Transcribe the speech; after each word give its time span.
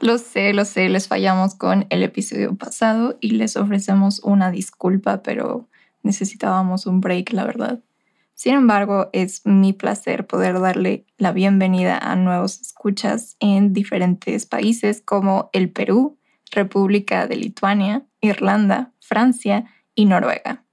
Lo 0.00 0.16
sé, 0.18 0.52
lo 0.52 0.64
sé, 0.64 0.88
les 0.88 1.08
fallamos 1.08 1.56
con 1.56 1.86
el 1.90 2.04
episodio 2.04 2.54
pasado 2.54 3.18
y 3.20 3.32
les 3.32 3.56
ofrecemos 3.56 4.20
una 4.20 4.52
disculpa, 4.52 5.24
pero 5.24 5.68
necesitábamos 6.04 6.86
un 6.86 7.00
break, 7.00 7.32
la 7.32 7.44
verdad. 7.44 7.80
Sin 8.34 8.54
embargo, 8.54 9.10
es 9.12 9.44
mi 9.44 9.72
placer 9.72 10.28
poder 10.28 10.60
darle 10.60 11.04
la 11.16 11.32
bienvenida 11.32 11.98
a 11.98 12.14
nuevos 12.14 12.60
escuchas 12.60 13.36
en 13.40 13.72
diferentes 13.72 14.46
países 14.46 15.02
como 15.04 15.50
el 15.52 15.72
Perú, 15.72 16.16
República 16.52 17.26
de 17.26 17.34
Lituania, 17.34 18.06
Irlanda, 18.20 18.92
Francia 19.00 19.64
y 19.96 20.04
Noruega. 20.04 20.64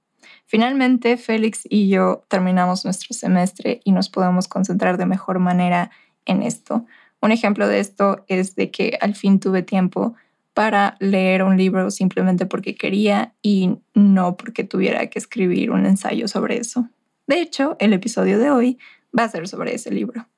Finalmente, 0.44 1.16
Félix 1.16 1.62
y 1.68 1.88
yo 1.88 2.24
terminamos 2.28 2.84
nuestro 2.84 3.12
semestre 3.12 3.80
y 3.82 3.90
nos 3.90 4.08
podemos 4.08 4.46
concentrar 4.46 4.98
de 4.98 5.06
mejor 5.06 5.40
manera 5.40 5.90
en 6.24 6.44
esto. 6.44 6.86
Un 7.26 7.32
ejemplo 7.32 7.66
de 7.66 7.80
esto 7.80 8.24
es 8.28 8.54
de 8.54 8.70
que 8.70 8.98
al 9.00 9.16
fin 9.16 9.40
tuve 9.40 9.62
tiempo 9.62 10.14
para 10.54 10.96
leer 11.00 11.42
un 11.42 11.56
libro 11.56 11.90
simplemente 11.90 12.46
porque 12.46 12.76
quería 12.76 13.34
y 13.42 13.78
no 13.94 14.36
porque 14.36 14.62
tuviera 14.62 15.04
que 15.08 15.18
escribir 15.18 15.72
un 15.72 15.86
ensayo 15.86 16.28
sobre 16.28 16.58
eso. 16.58 16.88
De 17.26 17.40
hecho, 17.40 17.76
el 17.80 17.92
episodio 17.94 18.38
de 18.38 18.52
hoy 18.52 18.78
va 19.18 19.24
a 19.24 19.28
ser 19.28 19.48
sobre 19.48 19.74
ese 19.74 19.90
libro. 19.90 20.28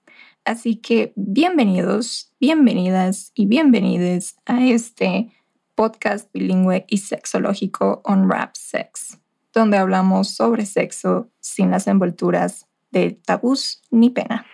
Así 0.46 0.76
que 0.76 1.12
bienvenidos, 1.14 2.32
bienvenidas 2.40 3.32
y 3.34 3.44
bienvenides 3.44 4.36
a 4.46 4.64
este 4.64 5.30
podcast 5.74 6.32
bilingüe 6.32 6.86
y 6.88 6.96
sexológico 6.96 8.00
Unwrap 8.06 8.56
Sex, 8.56 9.18
donde 9.52 9.76
hablamos 9.76 10.28
sobre 10.30 10.64
sexo 10.64 11.28
sin 11.38 11.70
las 11.70 11.86
envolturas 11.86 12.66
de 12.92 13.10
tabús 13.10 13.82
ni 13.90 14.08
pena. 14.08 14.46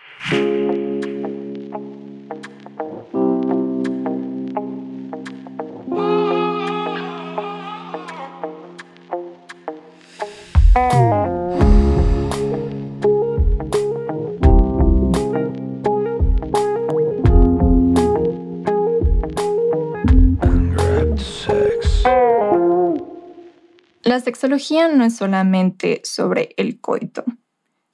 La 24.15 24.21
sexología 24.21 24.87
no 24.87 25.03
es 25.03 25.17
solamente 25.17 25.99
sobre 26.05 26.51
el 26.55 26.79
coito. 26.79 27.25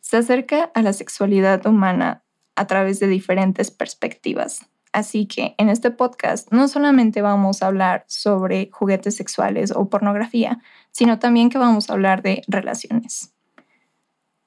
Se 0.02 0.18
acerca 0.18 0.66
a 0.76 0.84
la 0.84 0.94
sexualidad 0.94 1.66
humana 1.66 2.24
a 2.56 2.68
través 2.68 3.00
de 3.00 3.08
diferentes 3.08 3.72
perspectivas. 3.72 4.64
Así 4.94 5.26
que 5.26 5.56
en 5.58 5.70
este 5.70 5.90
podcast 5.90 6.52
no 6.52 6.68
solamente 6.68 7.24
vamos 7.24 7.64
a 7.64 7.66
hablar 7.66 8.06
sobre 8.08 8.70
juguetes 8.72 9.16
sexuales 9.16 9.72
o 9.72 9.90
pornografía, 9.90 10.62
sino 10.92 11.18
también 11.18 11.50
que 11.50 11.58
vamos 11.58 11.90
a 11.90 11.94
hablar 11.94 12.22
de 12.22 12.44
relaciones. 12.48 13.34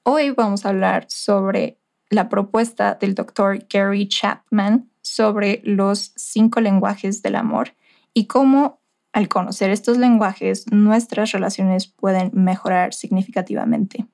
Hoy 0.03 0.29
vamos 0.29 0.65
a 0.65 0.69
hablar 0.69 1.07
sobre 1.09 1.77
la 2.09 2.29
propuesta 2.29 2.95
del 2.95 3.15
doctor 3.15 3.65
Gary 3.69 4.07
Chapman 4.07 4.89
sobre 5.01 5.59
los 5.65 6.13
cinco 6.15 6.61
lenguajes 6.61 7.21
del 7.21 7.35
amor 7.35 7.75
y 8.13 8.27
cómo 8.27 8.79
al 9.15 9.29
conocer 9.29 9.69
estos 9.69 9.97
lenguajes, 9.97 10.65
nuestras 10.73 11.31
relaciones 11.31 11.87
pueden 11.87 12.31
mejorar 12.33 12.93
significativamente. 12.93 14.05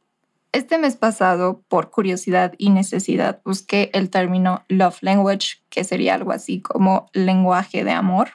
Este 0.51 0.77
mes 0.77 0.95
pasado, 0.95 1.63
por 1.67 1.89
curiosidad 1.89 2.53
y 2.59 2.69
necesidad, 2.69 3.41
busqué 3.43 3.89
el 3.93 4.11
término 4.11 4.63
love 4.67 5.01
language, 5.01 5.63
que 5.71 5.83
sería 5.83 6.13
algo 6.13 6.31
así 6.31 6.61
como 6.61 7.09
lenguaje 7.13 7.83
de 7.83 7.89
amor, 7.89 8.33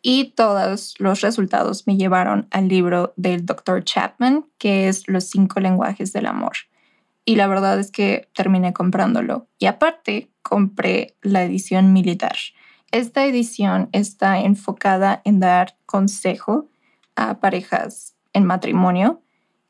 y 0.00 0.32
todos 0.34 0.94
los 0.98 1.20
resultados 1.20 1.86
me 1.86 1.98
llevaron 1.98 2.48
al 2.52 2.68
libro 2.68 3.12
del 3.16 3.44
Dr. 3.44 3.84
Chapman, 3.84 4.46
que 4.56 4.88
es 4.88 5.06
Los 5.08 5.24
cinco 5.24 5.60
lenguajes 5.60 6.14
del 6.14 6.24
amor. 6.24 6.56
Y 7.26 7.36
la 7.36 7.48
verdad 7.48 7.78
es 7.78 7.90
que 7.90 8.30
terminé 8.34 8.72
comprándolo. 8.72 9.46
Y 9.58 9.66
aparte, 9.66 10.30
compré 10.40 11.16
la 11.20 11.42
edición 11.42 11.92
militar 11.92 12.36
esta 12.92 13.26
edición 13.26 13.88
está 13.92 14.40
enfocada 14.40 15.20
en 15.24 15.40
dar 15.40 15.76
consejo 15.86 16.68
a 17.14 17.40
parejas 17.40 18.14
en 18.32 18.44
matrimonio 18.44 19.22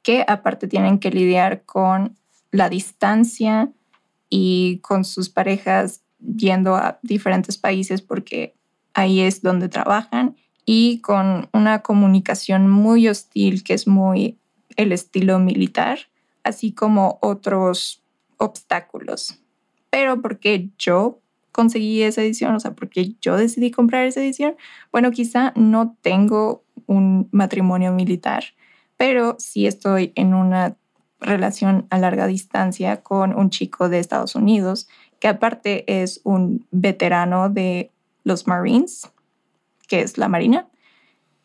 que 0.03 0.25
aparte 0.27 0.69
tienen 0.69 0.99
que 0.99 1.11
lidiar 1.11 1.65
con 1.65 2.17
la 2.53 2.69
distancia 2.69 3.73
y 4.29 4.79
con 4.79 5.05
sus 5.05 5.29
parejas 5.29 6.03
yendo 6.19 6.75
a 6.77 6.99
diferentes 7.03 7.59
países 7.59 8.03
porque 8.03 8.55
ahí 8.95 9.21
es 9.21 9.43
donde 9.43 9.69
trabajan 9.69 10.37
y 10.65 11.01
con 11.01 11.49
una 11.53 11.83
comunicación 11.83 12.69
muy 12.69 13.09
hostil 13.09 13.63
que 13.63 13.75
es 13.75 13.87
muy 13.87 14.39
el 14.77 14.93
estilo 14.93 15.39
militar, 15.39 15.99
así 16.43 16.73
como 16.73 17.19
otros 17.23 18.03
obstáculos. 18.37 19.41
Pero 19.91 20.21
porque 20.21 20.71
yo 20.79 21.21
conseguí 21.57 22.03
esa 22.03 22.21
edición, 22.21 22.55
o 22.55 22.61
sea, 22.61 22.73
porque 22.73 23.15
yo 23.23 23.35
decidí 23.39 23.71
comprar 23.71 24.05
esa 24.05 24.21
edición. 24.21 24.57
Bueno, 24.93 25.11
quizá 25.11 25.55
no 25.57 25.97
tengo 26.03 26.65
un 26.85 27.31
matrimonio 27.33 27.93
militar, 27.93 28.45
pero 28.99 29.37
sí 29.39 29.67
estoy 29.67 30.13
en 30.17 30.35
una 30.35 30.77
relación 31.19 31.87
a 31.89 31.97
larga 31.97 32.27
distancia 32.27 33.03
con 33.03 33.35
un 33.35 33.49
chico 33.49 33.89
de 33.89 34.01
Estados 34.01 34.35
Unidos, 34.35 34.87
que 35.19 35.29
aparte 35.29 36.03
es 36.03 36.21
un 36.25 36.67
veterano 36.73 37.49
de 37.49 37.91
los 38.23 38.47
Marines, 38.47 39.11
que 39.89 40.01
es 40.01 40.19
la 40.19 40.29
Marina, 40.29 40.69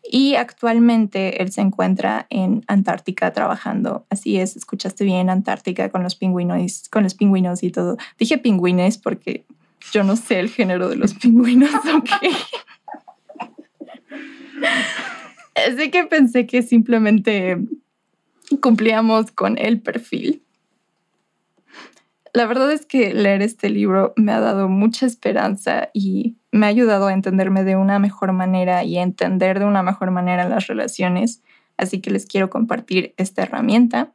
y 0.03 0.35
actualmente 0.35 1.41
él 1.41 1.53
se 1.53 1.61
encuentra 1.61 2.27
en 2.29 2.65
Antártica 2.67 3.31
trabajando. 3.31 4.05
Así 4.09 4.39
es, 4.39 4.57
escuchaste 4.57 5.05
bien, 5.05 5.29
Antártica 5.29 5.89
con 5.89 6.03
los 6.03 6.15
pingüinos, 6.15 6.89
con 6.89 7.03
los 7.03 7.13
pingüinos 7.13 7.63
y 7.63 7.71
todo. 7.71 7.95
Dije 8.19 8.37
pingüines 8.39 8.97
porque 8.97 9.45
yo 9.91 10.03
no 10.03 10.15
sé 10.15 10.39
el 10.39 10.49
género 10.49 10.89
de 10.89 10.95
los 10.95 11.13
pingüinos, 11.13 11.71
ok. 11.95 12.09
Así 15.55 15.91
que 15.91 16.05
pensé 16.05 16.47
que 16.47 16.61
simplemente 16.61 17.57
cumplíamos 18.61 19.31
con 19.31 19.57
el 19.57 19.81
perfil. 19.81 20.43
La 22.33 22.45
verdad 22.45 22.71
es 22.71 22.85
que 22.85 23.13
leer 23.13 23.41
este 23.41 23.69
libro 23.69 24.13
me 24.15 24.31
ha 24.31 24.39
dado 24.39 24.69
mucha 24.69 25.05
esperanza 25.05 25.89
y 25.93 26.37
me 26.51 26.65
ha 26.65 26.69
ayudado 26.69 27.07
a 27.07 27.13
entenderme 27.13 27.65
de 27.65 27.75
una 27.75 27.99
mejor 27.99 28.31
manera 28.31 28.85
y 28.85 28.97
a 28.97 29.03
entender 29.03 29.59
de 29.59 29.65
una 29.65 29.83
mejor 29.83 30.11
manera 30.11 30.47
las 30.47 30.67
relaciones. 30.67 31.43
Así 31.75 31.99
que 31.99 32.11
les 32.11 32.25
quiero 32.25 32.49
compartir 32.49 33.13
esta 33.17 33.43
herramienta, 33.43 34.13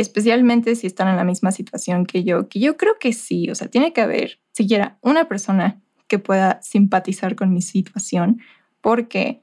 especialmente 0.00 0.76
si 0.76 0.86
están 0.86 1.08
en 1.08 1.16
la 1.16 1.24
misma 1.24 1.50
situación 1.50 2.06
que 2.06 2.22
yo, 2.22 2.48
que 2.48 2.60
yo 2.60 2.76
creo 2.76 2.98
que 3.00 3.12
sí, 3.12 3.50
o 3.50 3.54
sea, 3.54 3.68
tiene 3.68 3.92
que 3.92 4.00
haber 4.00 4.38
siquiera 4.52 4.96
una 5.00 5.28
persona 5.28 5.80
que 6.06 6.18
pueda 6.20 6.62
simpatizar 6.62 7.34
con 7.34 7.52
mi 7.52 7.62
situación, 7.62 8.40
porque 8.80 9.42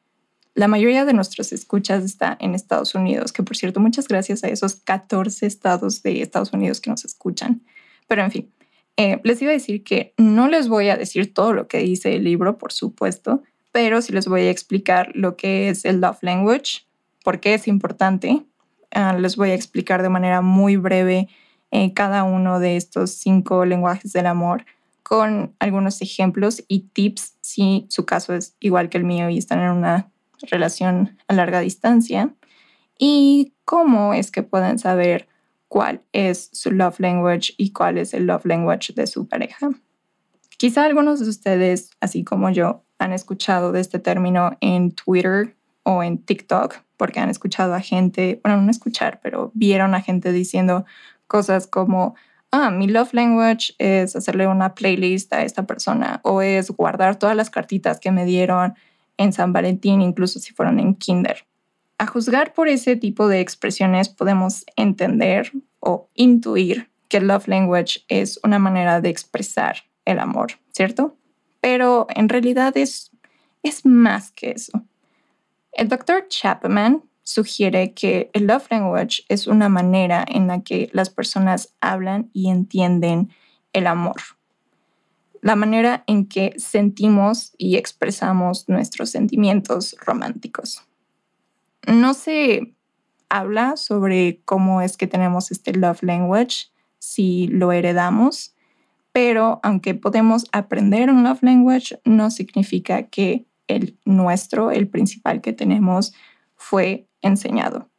la 0.53 0.69
mayoría 0.69 1.03
de 1.03 1.13
nuestros 1.13 1.51
escuchas 1.51 2.05
está 2.05 2.38
en 2.39 2.55
Estados 2.55 2.95
Unidos, 2.95 3.33
que 3.33 3.44
por 3.44 3.57
cierto, 3.57 3.81
muchas 3.81 4.07
gracias 4.07 4.45
a 4.45 4.47
esos 4.47 4.75
14 4.75 5.45
estados 5.45 6.01
de 6.03 6.21
Estados 6.21 6.53
Unidos 6.53 6.79
que 6.79 6.89
nos 6.89 7.03
escuchan. 7.03 7.61
Pero 8.07 8.23
en 8.23 8.31
fin, 8.31 8.53
eh, 8.95 9.19
les 9.25 9.41
iba 9.41 9.51
a 9.51 9.53
decir 9.53 9.83
que 9.83 10.13
no 10.17 10.47
les 10.47 10.69
voy 10.69 10.88
a 10.88 10.95
decir 10.95 11.33
todo 11.33 11.51
lo 11.51 11.67
que 11.67 11.79
dice 11.79 12.15
el 12.15 12.23
libro, 12.23 12.57
por 12.57 12.71
supuesto, 12.71 13.44
pero 13.73 14.01
sí 14.01 14.13
les 14.13 14.25
voy 14.27 14.41
a 14.41 14.51
explicar 14.51 15.11
lo 15.15 15.35
que 15.35 15.67
es 15.67 15.83
el 15.83 15.99
love 15.99 16.19
language, 16.21 16.85
por 17.25 17.41
qué 17.41 17.55
es 17.55 17.67
importante. 17.67 18.45
Ah, 18.95 19.13
les 19.13 19.35
voy 19.35 19.51
a 19.51 19.53
explicar 19.53 20.01
de 20.01 20.07
manera 20.07 20.39
muy 20.39 20.78
breve 20.78 21.28
eh, 21.72 21.94
cada 21.94 22.23
uno 22.23 22.61
de 22.61 22.78
estos 22.78 23.11
cinco 23.11 23.66
lenguajes 23.66 24.13
del 24.13 24.25
amor 24.25 24.66
con 25.03 25.53
algunos 25.59 26.01
ejemplos 26.01 26.63
y 26.69 26.88
tips 26.94 27.35
si 27.41 27.88
su 27.89 28.06
caso 28.06 28.33
es 28.33 28.56
igual 28.61 28.88
que 28.88 28.97
el 28.97 29.03
mío 29.03 29.30
y 29.30 29.38
están 29.38 29.59
en 29.59 29.71
una 29.71 30.09
relación 30.50 31.18
a 31.27 31.33
larga 31.33 31.59
distancia 31.59 32.33
y 32.97 33.53
cómo 33.65 34.13
es 34.13 34.31
que 34.31 34.44
pueden 34.44 34.80
saber 34.80 35.27
cuál 35.68 36.01
es 36.13 36.50
su 36.53 36.71
love 36.71 37.01
language 37.01 37.53
y 37.57 37.74
cuál 37.74 37.97
es 37.97 38.13
el 38.13 38.25
love 38.25 38.45
language 38.45 38.94
de 38.94 39.07
su 39.07 39.27
pareja. 39.27 39.71
Quizá 40.57 40.86
algunos 40.86 41.19
de 41.19 41.30
ustedes, 41.30 41.89
así 42.00 42.24
como 42.24 42.50
yo, 42.50 42.86
han 42.97 43.12
escuchado 43.12 43.74
de 43.74 43.81
este 43.81 44.00
término 44.00 44.56
en 44.62 44.92
Twitter 44.92 45.53
o 45.85 46.03
en 46.03 46.17
TikTok 46.17 46.75
porque 46.97 47.19
han 47.19 47.29
escuchado 47.29 47.73
a 47.73 47.79
gente, 47.79 48.39
bueno, 48.43 48.61
no 48.61 48.69
escuchar, 48.69 49.19
pero 49.23 49.51
vieron 49.53 49.95
a 49.95 50.01
gente 50.01 50.31
diciendo 50.31 50.85
cosas 51.27 51.67
como, 51.67 52.15
ah, 52.51 52.71
mi 52.71 52.87
love 52.87 53.13
language 53.13 53.73
es 53.77 54.15
hacerle 54.15 54.47
una 54.47 54.75
playlist 54.75 55.31
a 55.33 55.43
esta 55.43 55.65
persona 55.65 56.19
o 56.23 56.41
es 56.41 56.71
guardar 56.71 57.17
todas 57.17 57.35
las 57.35 57.49
cartitas 57.49 57.99
que 57.99 58.11
me 58.11 58.25
dieron 58.25 58.73
en 59.17 59.31
San 59.31 59.53
Valentín, 59.53 60.01
incluso 60.01 60.39
si 60.39 60.53
fueron 60.53 60.79
en 60.79 60.95
kinder. 60.95 61.45
A 61.97 62.07
juzgar 62.07 62.53
por 62.53 62.67
ese 62.67 62.97
tipo 62.97 63.27
de 63.27 63.39
expresiones 63.39 64.09
podemos 64.09 64.65
entender 64.75 65.51
o 65.79 66.09
intuir 66.13 66.89
que 67.07 67.21
love 67.21 67.47
language 67.47 68.01
es 68.09 68.39
una 68.43 68.59
manera 68.59 68.99
de 68.99 69.09
expresar 69.09 69.83
el 70.03 70.19
amor, 70.19 70.53
¿cierto? 70.73 71.15
pero 71.65 72.05
en 72.13 72.29
realidad 72.29 72.77
es, 72.77 73.09
es 73.63 73.87
más 73.87 74.31
que 74.31 74.51
eso. 74.51 74.83
El 75.75 75.89
doctor 75.89 76.25
Chapman 76.30 77.04
sugiere 77.24 77.94
que 77.94 78.30
el 78.31 78.48
love 78.48 78.68
language 78.72 79.24
es 79.27 79.45
una 79.45 79.68
manera 79.68 80.24
en 80.25 80.48
la 80.48 80.62
que 80.62 80.89
las 80.94 81.10
personas 81.10 81.75
hablan 81.81 82.30
y 82.31 82.50
entienden 82.50 83.30
el 83.74 83.88
amor. 83.88 84.16
La 85.42 85.57
manera 85.57 86.06
en 86.07 86.27
que 86.27 86.54
sentimos 86.57 87.54
y 87.57 87.75
expresamos 87.75 88.69
nuestros 88.69 89.10
sentimientos 89.10 89.98
románticos. 90.00 90.81
No 91.86 92.13
se 92.13 92.74
habla 93.28 93.75
sobre 93.75 94.42
cómo 94.45 94.81
es 94.81 94.95
que 94.95 95.07
tenemos 95.07 95.51
este 95.51 95.74
love 95.74 96.04
language, 96.04 96.68
si 97.00 97.48
lo 97.48 97.74
heredamos, 97.74 98.56
pero 99.12 99.60
aunque 99.62 99.94
podemos 99.94 100.45
aprender 100.54 101.10
un 101.10 101.25
love 101.25 101.44
language, 101.44 102.00
no 102.06 102.31
significa 102.31 103.04
que 103.04 103.45
el 103.67 103.97
nuestro, 104.06 104.71
el 104.71 104.88
principal 104.88 105.41
que 105.41 105.53
tenemos, 105.53 106.13
fue 106.56 107.07
enseñado. 107.21 107.89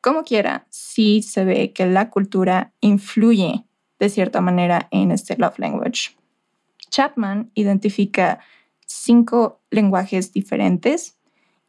Como 0.00 0.24
quiera, 0.24 0.66
sí 0.70 1.22
se 1.22 1.44
ve 1.44 1.72
que 1.72 1.86
la 1.86 2.10
cultura 2.10 2.72
influye 2.80 3.64
de 3.98 4.08
cierta 4.08 4.40
manera 4.40 4.88
en 4.90 5.10
este 5.10 5.36
love 5.36 5.58
language. 5.58 6.16
Chapman 6.90 7.50
identifica 7.54 8.40
cinco 8.86 9.60
lenguajes 9.70 10.32
diferentes 10.32 11.18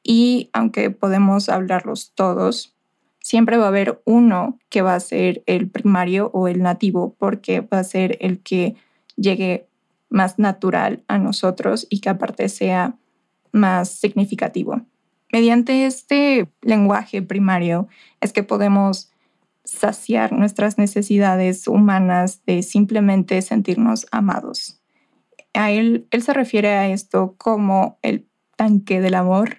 y 0.01 0.49
aunque 0.53 0.89
podemos 0.89 1.49
hablarlos 1.49 2.13
todos, 2.15 2.75
siempre 3.19 3.57
va 3.57 3.65
a 3.65 3.69
haber 3.69 4.01
uno 4.05 4.57
que 4.69 4.81
va 4.81 4.95
a 4.95 4.99
ser 4.99 5.43
el 5.45 5.69
primario 5.69 6.31
o 6.33 6.47
el 6.47 6.61
nativo 6.61 7.15
porque 7.19 7.61
va 7.61 7.79
a 7.79 7.83
ser 7.83 8.17
el 8.21 8.41
que 8.41 8.75
llegue 9.15 9.67
más 10.09 10.39
natural 10.39 11.03
a 11.07 11.19
nosotros 11.19 11.85
y 11.89 11.99
que 11.99 12.09
aparte 12.09 12.49
sea 12.49 12.97
más 13.51 13.89
significativo. 13.89 14.81
Mediante 15.31 15.85
este 15.85 16.49
lenguaje 16.61 17.21
primario 17.21 17.87
es 18.19 18.33
que 18.33 18.43
podemos 18.43 19.11
saciar 19.63 20.33
nuestras 20.33 20.77
necesidades 20.77 21.67
humanas 21.67 22.43
de 22.45 22.63
simplemente 22.63 23.41
sentirnos 23.41 24.07
amados. 24.11 24.81
A 25.53 25.71
él, 25.71 26.07
él 26.11 26.21
se 26.21 26.33
refiere 26.33 26.69
a 26.69 26.89
esto 26.89 27.35
como 27.37 27.97
el 28.01 28.27
tanque 28.57 29.01
del 29.01 29.15
amor 29.15 29.57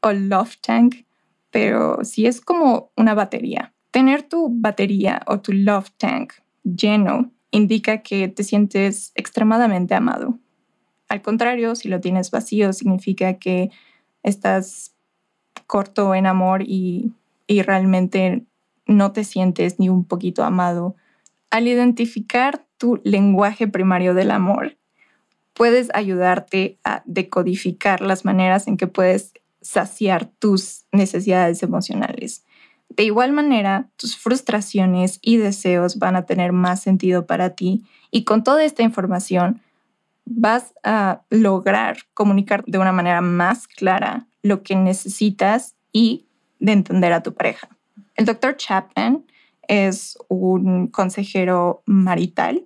o 0.00 0.12
love 0.12 0.56
tank, 0.60 1.06
pero 1.50 2.04
si 2.04 2.26
es 2.26 2.40
como 2.40 2.92
una 2.96 3.14
batería. 3.14 3.74
Tener 3.90 4.22
tu 4.22 4.48
batería 4.50 5.22
o 5.26 5.40
tu 5.40 5.52
love 5.52 5.90
tank 5.98 6.32
lleno 6.64 7.30
indica 7.50 7.98
que 7.98 8.28
te 8.28 8.42
sientes 8.42 9.12
extremadamente 9.14 9.94
amado. 9.94 10.38
Al 11.12 11.20
contrario, 11.20 11.76
si 11.76 11.88
lo 11.88 12.00
tienes 12.00 12.30
vacío, 12.30 12.72
significa 12.72 13.34
que 13.34 13.70
estás 14.22 14.94
corto 15.66 16.14
en 16.14 16.24
amor 16.24 16.62
y, 16.62 17.12
realmente 17.66 18.46
no 18.86 19.12
te 19.12 19.22
sientes 19.22 19.78
ni 19.78 19.90
un 19.90 20.06
poquito 20.06 20.42
amado. 20.42 20.96
Al 21.50 21.68
identificar 21.68 22.64
tu 22.78 22.98
lenguaje 23.04 23.68
primario 23.68 24.14
del 24.14 24.30
amor, 24.30 24.78
puedes 25.52 25.90
ayudarte 25.92 26.78
a 26.82 27.02
decodificar 27.04 28.00
las 28.00 28.24
maneras 28.24 28.66
en 28.66 28.78
que 28.78 28.86
puedes 28.86 29.34
saciar 29.60 30.30
tus 30.38 30.86
necesidades 30.92 31.62
emocionales. 31.62 32.42
De 32.88 33.02
igual 33.02 33.32
manera, 33.32 33.90
tus 33.96 34.16
frustraciones 34.16 35.18
y 35.20 35.36
deseos 35.36 35.98
van 35.98 36.16
a 36.16 36.24
tener 36.24 36.52
más 36.52 36.80
sentido 36.80 37.26
para 37.26 37.50
ti 37.50 37.84
y 38.10 38.24
con 38.24 38.42
toda 38.44 38.64
esta 38.64 38.82
información 38.82 39.60
vas 40.36 40.74
a 40.82 41.22
lograr 41.30 41.98
comunicar 42.14 42.64
de 42.66 42.78
una 42.78 42.92
manera 42.92 43.20
más 43.20 43.68
clara 43.68 44.26
lo 44.42 44.62
que 44.62 44.74
necesitas 44.76 45.76
y 45.92 46.26
de 46.58 46.72
entender 46.72 47.12
a 47.12 47.22
tu 47.22 47.34
pareja. 47.34 47.68
El 48.14 48.24
doctor 48.24 48.56
Chapman 48.56 49.24
es 49.68 50.18
un 50.28 50.88
consejero 50.88 51.82
marital 51.86 52.64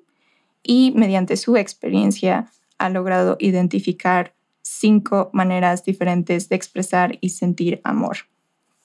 y 0.63 0.93
mediante 0.97 1.37
su 1.37 1.57
experiencia 1.57 2.51
ha 2.79 2.91
logrado 2.91 3.37
identificar 3.39 4.35
cinco 4.63 5.31
maneras 5.33 5.85
diferentes 5.85 6.49
de 6.49 6.57
expresar 6.57 7.19
y 7.21 7.31
sentir 7.31 7.81
amor. 7.85 8.19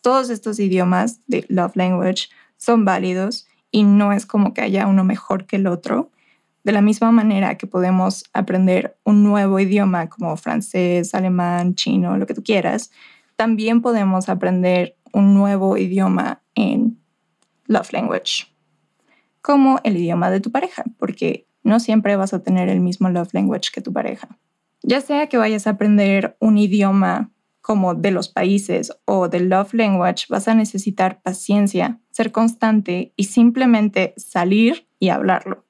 Todos 0.01 0.29
estos 0.29 0.59
idiomas 0.59 1.21
de 1.27 1.45
love 1.49 1.75
language 1.75 2.29
son 2.57 2.85
válidos 2.85 3.47
y 3.71 3.83
no 3.83 4.13
es 4.13 4.25
como 4.25 4.53
que 4.53 4.61
haya 4.61 4.87
uno 4.87 5.03
mejor 5.03 5.45
que 5.45 5.55
el 5.55 5.67
otro. 5.67 6.11
De 6.63 6.71
la 6.71 6.81
misma 6.81 7.11
manera 7.11 7.57
que 7.57 7.67
podemos 7.67 8.23
aprender 8.33 8.97
un 9.03 9.23
nuevo 9.23 9.59
idioma 9.59 10.09
como 10.09 10.37
francés, 10.37 11.15
alemán, 11.15 11.75
chino, 11.75 12.17
lo 12.17 12.27
que 12.27 12.33
tú 12.33 12.43
quieras, 12.43 12.91
también 13.35 13.81
podemos 13.81 14.29
aprender 14.29 14.95
un 15.13 15.33
nuevo 15.33 15.77
idioma 15.77 16.41
en 16.55 16.99
Love 17.65 17.93
Language, 17.93 18.45
como 19.41 19.79
el 19.83 19.97
idioma 19.97 20.29
de 20.29 20.39
tu 20.39 20.51
pareja, 20.51 20.83
porque 20.97 21.47
no 21.63 21.79
siempre 21.79 22.15
vas 22.15 22.33
a 22.33 22.43
tener 22.43 22.69
el 22.69 22.79
mismo 22.79 23.09
Love 23.09 23.33
Language 23.33 23.71
que 23.73 23.81
tu 23.81 23.91
pareja. 23.91 24.37
Ya 24.83 25.01
sea 25.01 25.27
que 25.27 25.37
vayas 25.37 25.67
a 25.67 25.71
aprender 25.71 26.35
un 26.39 26.57
idioma 26.57 27.31
como 27.61 27.93
de 27.93 28.11
los 28.11 28.29
países 28.29 28.91
o 29.05 29.29
del 29.29 29.49
Love 29.49 29.73
Language, 29.73 30.25
vas 30.29 30.47
a 30.47 30.55
necesitar 30.55 31.21
paciencia, 31.21 31.99
ser 32.09 32.31
constante 32.31 33.13
y 33.15 33.25
simplemente 33.25 34.13
salir 34.17 34.87
y 34.99 35.09
hablarlo. 35.09 35.63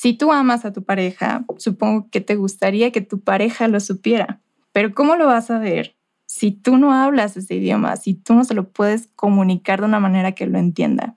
Si 0.00 0.12
tú 0.12 0.30
amas 0.30 0.64
a 0.64 0.72
tu 0.72 0.84
pareja, 0.84 1.44
supongo 1.56 2.08
que 2.08 2.20
te 2.20 2.36
gustaría 2.36 2.92
que 2.92 3.00
tu 3.00 3.18
pareja 3.18 3.66
lo 3.66 3.80
supiera, 3.80 4.40
pero 4.70 4.94
¿cómo 4.94 5.16
lo 5.16 5.26
vas 5.26 5.50
a 5.50 5.58
ver 5.58 5.96
si 6.24 6.52
tú 6.52 6.76
no 6.76 6.92
hablas 6.92 7.36
ese 7.36 7.56
idioma, 7.56 7.96
si 7.96 8.14
tú 8.14 8.34
no 8.34 8.44
se 8.44 8.54
lo 8.54 8.70
puedes 8.70 9.08
comunicar 9.16 9.80
de 9.80 9.86
una 9.86 9.98
manera 9.98 10.36
que 10.36 10.46
lo 10.46 10.56
entienda. 10.56 11.16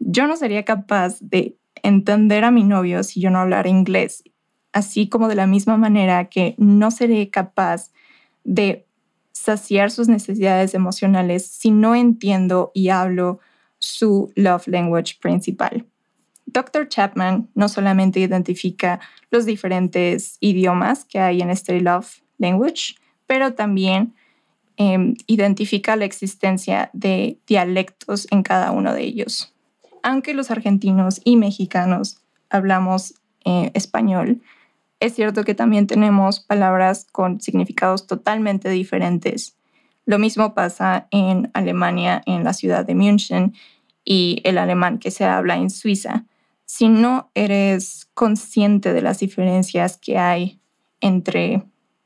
Yo 0.00 0.26
no 0.26 0.36
sería 0.36 0.66
capaz 0.66 1.18
de 1.22 1.56
entender 1.82 2.44
a 2.44 2.50
mi 2.50 2.62
novio 2.62 3.04
si 3.04 3.22
yo 3.22 3.30
no 3.30 3.38
hablara 3.38 3.70
inglés, 3.70 4.22
así 4.74 5.08
como 5.08 5.26
de 5.26 5.36
la 5.36 5.46
misma 5.46 5.78
manera 5.78 6.26
que 6.26 6.56
no 6.58 6.90
seré 6.90 7.30
capaz 7.30 7.90
de 8.44 8.86
saciar 9.32 9.90
sus 9.90 10.08
necesidades 10.08 10.74
emocionales 10.74 11.46
si 11.46 11.70
no 11.70 11.94
entiendo 11.94 12.70
y 12.74 12.90
hablo 12.90 13.40
su 13.78 14.30
love 14.36 14.68
language 14.68 15.16
principal. 15.22 15.86
Dr. 16.52 16.88
Chapman 16.88 17.48
no 17.54 17.68
solamente 17.68 18.20
identifica 18.20 19.00
los 19.30 19.44
diferentes 19.44 20.36
idiomas 20.40 21.04
que 21.04 21.18
hay 21.18 21.40
en 21.40 21.50
este 21.50 21.80
love 21.80 22.22
language, 22.38 22.94
pero 23.26 23.54
también 23.54 24.14
Em, 24.82 25.14
identifica 25.26 25.94
la 25.94 26.06
existencia 26.06 26.88
de 26.94 27.36
dialectos 27.46 28.26
en 28.30 28.42
cada 28.42 28.72
uno 28.72 28.94
de 28.94 29.02
ellos. 29.02 29.54
Aunque 30.02 30.32
los 30.32 30.50
argentinos 30.50 31.20
y 31.22 31.36
mexicanos 31.36 32.22
hablamos 32.48 33.12
eh, 33.44 33.70
español, 33.74 34.40
es 34.98 35.14
cierto 35.14 35.44
que 35.44 35.54
también 35.54 35.86
tenemos 35.86 36.40
palabras 36.40 37.06
con 37.12 37.42
significados 37.42 38.06
totalmente 38.06 38.70
diferentes. 38.70 39.54
Lo 40.06 40.18
mismo 40.18 40.54
pasa 40.54 41.08
en 41.10 41.50
Alemania, 41.52 42.22
en 42.24 42.42
la 42.42 42.54
ciudad 42.54 42.86
de 42.86 42.94
München, 42.94 43.52
y 44.02 44.40
el 44.44 44.56
alemán 44.56 44.96
que 44.96 45.10
se 45.10 45.26
habla 45.26 45.56
en 45.56 45.68
Suiza. 45.68 46.24
Si 46.72 46.88
no 46.88 47.32
eres 47.34 48.08
consciente 48.14 48.92
de 48.92 49.02
las 49.02 49.18
diferencias 49.18 49.96
que 49.96 50.18
hay 50.18 50.60
entre 51.00 51.64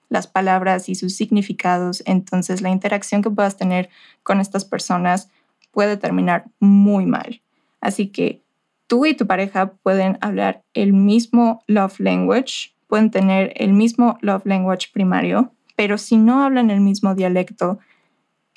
las 0.09 0.27
palabras 0.27 0.89
y 0.89 0.95
sus 0.95 1.15
significados, 1.15 2.03
entonces 2.07 2.63
la 2.63 2.71
interacción 2.71 3.21
que 3.21 3.29
puedas 3.29 3.59
tener 3.59 3.91
con 4.23 4.41
estas 4.41 4.65
personas 4.65 5.29
puede 5.71 5.99
terminar 5.99 6.47
muy 6.61 7.05
mal. 7.05 7.43
Así 7.83 8.07
que 8.07 8.43
tú 8.87 9.05
y 9.05 9.13
tu 9.13 9.27
pareja 9.27 9.75
pueden 9.83 10.17
hablar 10.23 10.65
el 10.73 10.95
mismo 10.95 11.63
love 11.67 12.01
language, 12.01 12.75
pueden 12.87 13.11
tener 13.11 13.53
el 13.57 13.75
mismo 13.75 14.17
love 14.23 14.47
language 14.47 14.89
primario, 14.95 15.53
pero 15.77 15.99
si 15.99 16.17
no 16.17 16.43
hablan 16.43 16.71
el 16.71 16.81
mismo 16.81 17.15
dialecto 17.15 17.81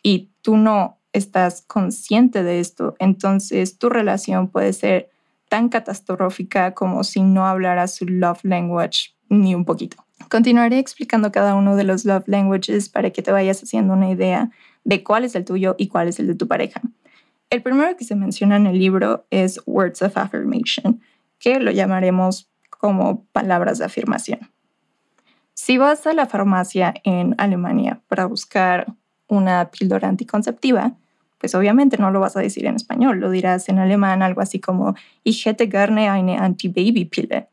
y 0.01 0.29
tú 0.41 0.55
no 0.55 0.99
estás 1.11 1.63
consciente 1.63 2.43
de 2.43 2.61
esto, 2.61 2.95
entonces 2.97 3.77
tu 3.77 3.89
relación 3.89 4.47
puede 4.47 4.71
ser 4.71 5.09
tan 5.50 5.70
catastrófica 5.70 6.74
como 6.74 7.04
si 7.04 7.22
no 7.22 7.48
hablara 7.48 7.88
su 7.88 8.06
love 8.06 8.44
language 8.44 9.16
ni 9.30 9.56
un 9.56 9.66
poquito. 9.66 9.98
Continuaré 10.30 10.80
explicando 10.80 11.32
cada 11.32 11.56
uno 11.56 11.75
de 11.75 11.84
los 11.84 12.06
love 12.06 12.27
languages 12.27 12.89
para 12.89 13.12
que 13.12 13.22
te 13.22 13.32
vayas 13.32 13.62
haciendo 13.62 13.94
una 13.94 14.10
idea 14.10 14.51
de 14.84 15.04
cuál 15.04 15.24
es 15.24 15.36
el 15.36 15.46
tuyo 15.46 15.75
y 15.77 15.88
cuál 15.88 16.08
es 16.08 16.20
el 16.20 16.27
de 16.27 16.36
tu 16.36 16.48
pareja. 16.48 16.82
El 17.50 17.62
primero 17.62 17.96
que 17.96 18.04
se 18.04 18.16
menciona 18.16 18.58
en 18.58 18.68
el 18.68 18.77
libro 18.77 19.25
es 19.30 19.62
Words 19.66 20.01
of 20.01 20.18
Affirmation, 20.18 21.01
que 21.39 21.60
lo 21.60 21.72
llamaremos 21.72 22.50
como 22.70 23.25
palabras 23.32 23.77
de 23.77 23.86
afirmación. 23.86 24.39
Si 25.54 25.77
vas 25.77 26.06
a 26.08 26.13
la 26.13 26.25
farmacia 26.25 26.94
en 27.04 27.36
Alemania 27.38 28.01
para 28.08 28.25
buscar 28.25 28.94
una 29.27 29.70
píldora 29.72 30.08
anticonceptiva, 30.08 30.94
pues 31.38 31.56
obviamente 31.56 31.98
no 31.98 32.12
lo 32.12 32.20
vas 32.20 32.36
a 32.38 32.41
decir 32.41 32.65
en 32.65 32.75
español, 32.75 33.20
lo 33.20 33.29
dirás 33.29 33.70
en 33.70 33.79
alemán 33.79 34.22
algo 34.22 34.41
así 34.41 34.60
como 34.60 34.96
Ich 35.24 35.46
hätte 35.46 35.67
gerne 35.67 36.10
eine 36.10 36.38
Anti-Baby-Pille 36.38 37.48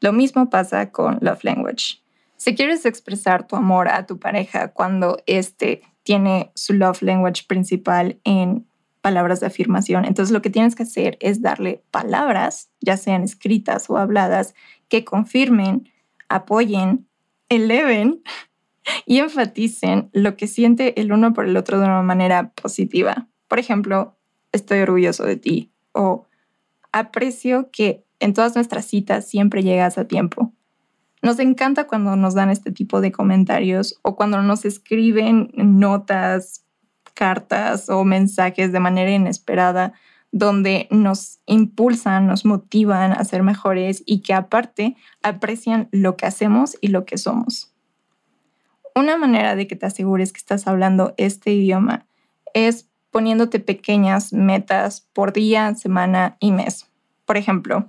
lo 0.00 0.12
mismo 0.12 0.48
pasa 0.48 0.90
con 0.90 1.18
Love 1.20 1.44
Language. 1.44 2.00
Si 2.36 2.54
quieres 2.54 2.86
expresar 2.86 3.46
tu 3.46 3.56
amor 3.56 3.88
a 3.88 4.06
tu 4.06 4.18
pareja 4.18 4.68
cuando 4.68 5.22
éste 5.26 5.82
tiene 6.02 6.50
su 6.54 6.72
love 6.72 7.02
language 7.02 7.44
principal 7.46 8.18
en 8.24 8.66
palabras 9.02 9.40
de 9.40 9.46
afirmación, 9.46 10.06
entonces 10.06 10.32
lo 10.32 10.40
que 10.40 10.48
tienes 10.48 10.74
que 10.74 10.84
hacer 10.84 11.18
es 11.20 11.42
darle 11.42 11.82
palabras, 11.90 12.70
ya 12.80 12.96
sean 12.96 13.22
escritas 13.22 13.90
o 13.90 13.98
habladas, 13.98 14.54
que 14.88 15.04
confirmen, 15.04 15.90
apoyen, 16.28 17.06
eleven 17.50 18.22
y 19.06 19.18
enfaticen 19.18 20.10
lo 20.12 20.36
que 20.36 20.46
siente 20.46 21.00
el 21.00 21.12
uno 21.12 21.32
por 21.32 21.46
el 21.46 21.56
otro 21.56 21.78
de 21.78 21.86
una 21.86 22.02
manera 22.02 22.52
positiva. 22.52 23.28
Por 23.48 23.58
ejemplo, 23.58 24.16
estoy 24.52 24.80
orgulloso 24.80 25.24
de 25.24 25.36
ti 25.36 25.72
o 25.92 26.26
aprecio 26.92 27.70
que 27.70 28.04
en 28.20 28.34
todas 28.34 28.54
nuestras 28.54 28.84
citas 28.84 29.28
siempre 29.28 29.62
llegas 29.62 29.98
a 29.98 30.06
tiempo. 30.06 30.52
Nos 31.22 31.38
encanta 31.38 31.86
cuando 31.86 32.16
nos 32.16 32.34
dan 32.34 32.50
este 32.50 32.72
tipo 32.72 33.00
de 33.00 33.12
comentarios 33.12 33.98
o 34.02 34.16
cuando 34.16 34.42
nos 34.42 34.64
escriben 34.64 35.50
notas, 35.54 36.64
cartas 37.14 37.90
o 37.90 38.04
mensajes 38.04 38.72
de 38.72 38.80
manera 38.80 39.10
inesperada 39.10 39.92
donde 40.32 40.86
nos 40.90 41.40
impulsan, 41.46 42.26
nos 42.26 42.44
motivan 42.44 43.12
a 43.12 43.24
ser 43.24 43.42
mejores 43.42 44.02
y 44.06 44.22
que 44.22 44.32
aparte 44.32 44.96
aprecian 45.22 45.88
lo 45.90 46.16
que 46.16 46.26
hacemos 46.26 46.76
y 46.80 46.88
lo 46.88 47.04
que 47.04 47.18
somos. 47.18 47.69
Una 49.00 49.16
manera 49.16 49.56
de 49.56 49.66
que 49.66 49.76
te 49.76 49.86
asegures 49.86 50.30
que 50.30 50.36
estás 50.36 50.66
hablando 50.66 51.14
este 51.16 51.54
idioma 51.54 52.04
es 52.52 52.90
poniéndote 53.10 53.58
pequeñas 53.58 54.34
metas 54.34 55.08
por 55.14 55.32
día, 55.32 55.74
semana 55.74 56.36
y 56.38 56.52
mes. 56.52 56.86
Por 57.24 57.38
ejemplo, 57.38 57.88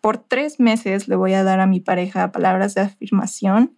por 0.00 0.16
tres 0.16 0.58
meses 0.58 1.06
le 1.06 1.16
voy 1.16 1.34
a 1.34 1.44
dar 1.44 1.60
a 1.60 1.66
mi 1.66 1.80
pareja 1.80 2.32
palabras 2.32 2.74
de 2.74 2.80
afirmación 2.80 3.76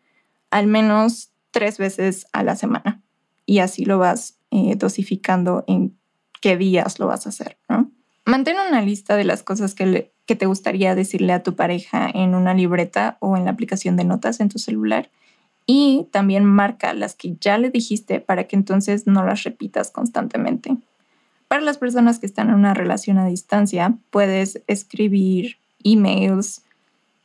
al 0.52 0.68
menos 0.68 1.32
tres 1.50 1.76
veces 1.76 2.28
a 2.32 2.44
la 2.44 2.54
semana. 2.54 3.02
Y 3.46 3.58
así 3.58 3.84
lo 3.84 3.98
vas 3.98 4.38
eh, 4.52 4.76
dosificando 4.76 5.64
en 5.66 5.98
qué 6.40 6.56
días 6.56 7.00
lo 7.00 7.08
vas 7.08 7.26
a 7.26 7.30
hacer. 7.30 7.58
Mantén 8.24 8.58
una 8.68 8.80
lista 8.80 9.16
de 9.16 9.24
las 9.24 9.42
cosas 9.42 9.74
que, 9.74 10.12
que 10.24 10.36
te 10.36 10.46
gustaría 10.46 10.94
decirle 10.94 11.32
a 11.32 11.42
tu 11.42 11.56
pareja 11.56 12.08
en 12.08 12.36
una 12.36 12.54
libreta 12.54 13.16
o 13.18 13.36
en 13.36 13.44
la 13.44 13.50
aplicación 13.50 13.96
de 13.96 14.04
notas 14.04 14.38
en 14.38 14.48
tu 14.48 14.60
celular. 14.60 15.10
Y 15.66 16.08
también 16.10 16.44
marca 16.44 16.94
las 16.94 17.14
que 17.14 17.36
ya 17.40 17.58
le 17.58 17.70
dijiste 17.70 18.20
para 18.20 18.44
que 18.44 18.56
entonces 18.56 19.06
no 19.06 19.24
las 19.24 19.44
repitas 19.44 19.90
constantemente. 19.90 20.76
Para 21.48 21.62
las 21.62 21.78
personas 21.78 22.18
que 22.18 22.26
están 22.26 22.48
en 22.48 22.54
una 22.54 22.74
relación 22.74 23.18
a 23.18 23.26
distancia, 23.26 23.96
puedes 24.10 24.62
escribir 24.66 25.58
emails, 25.82 26.62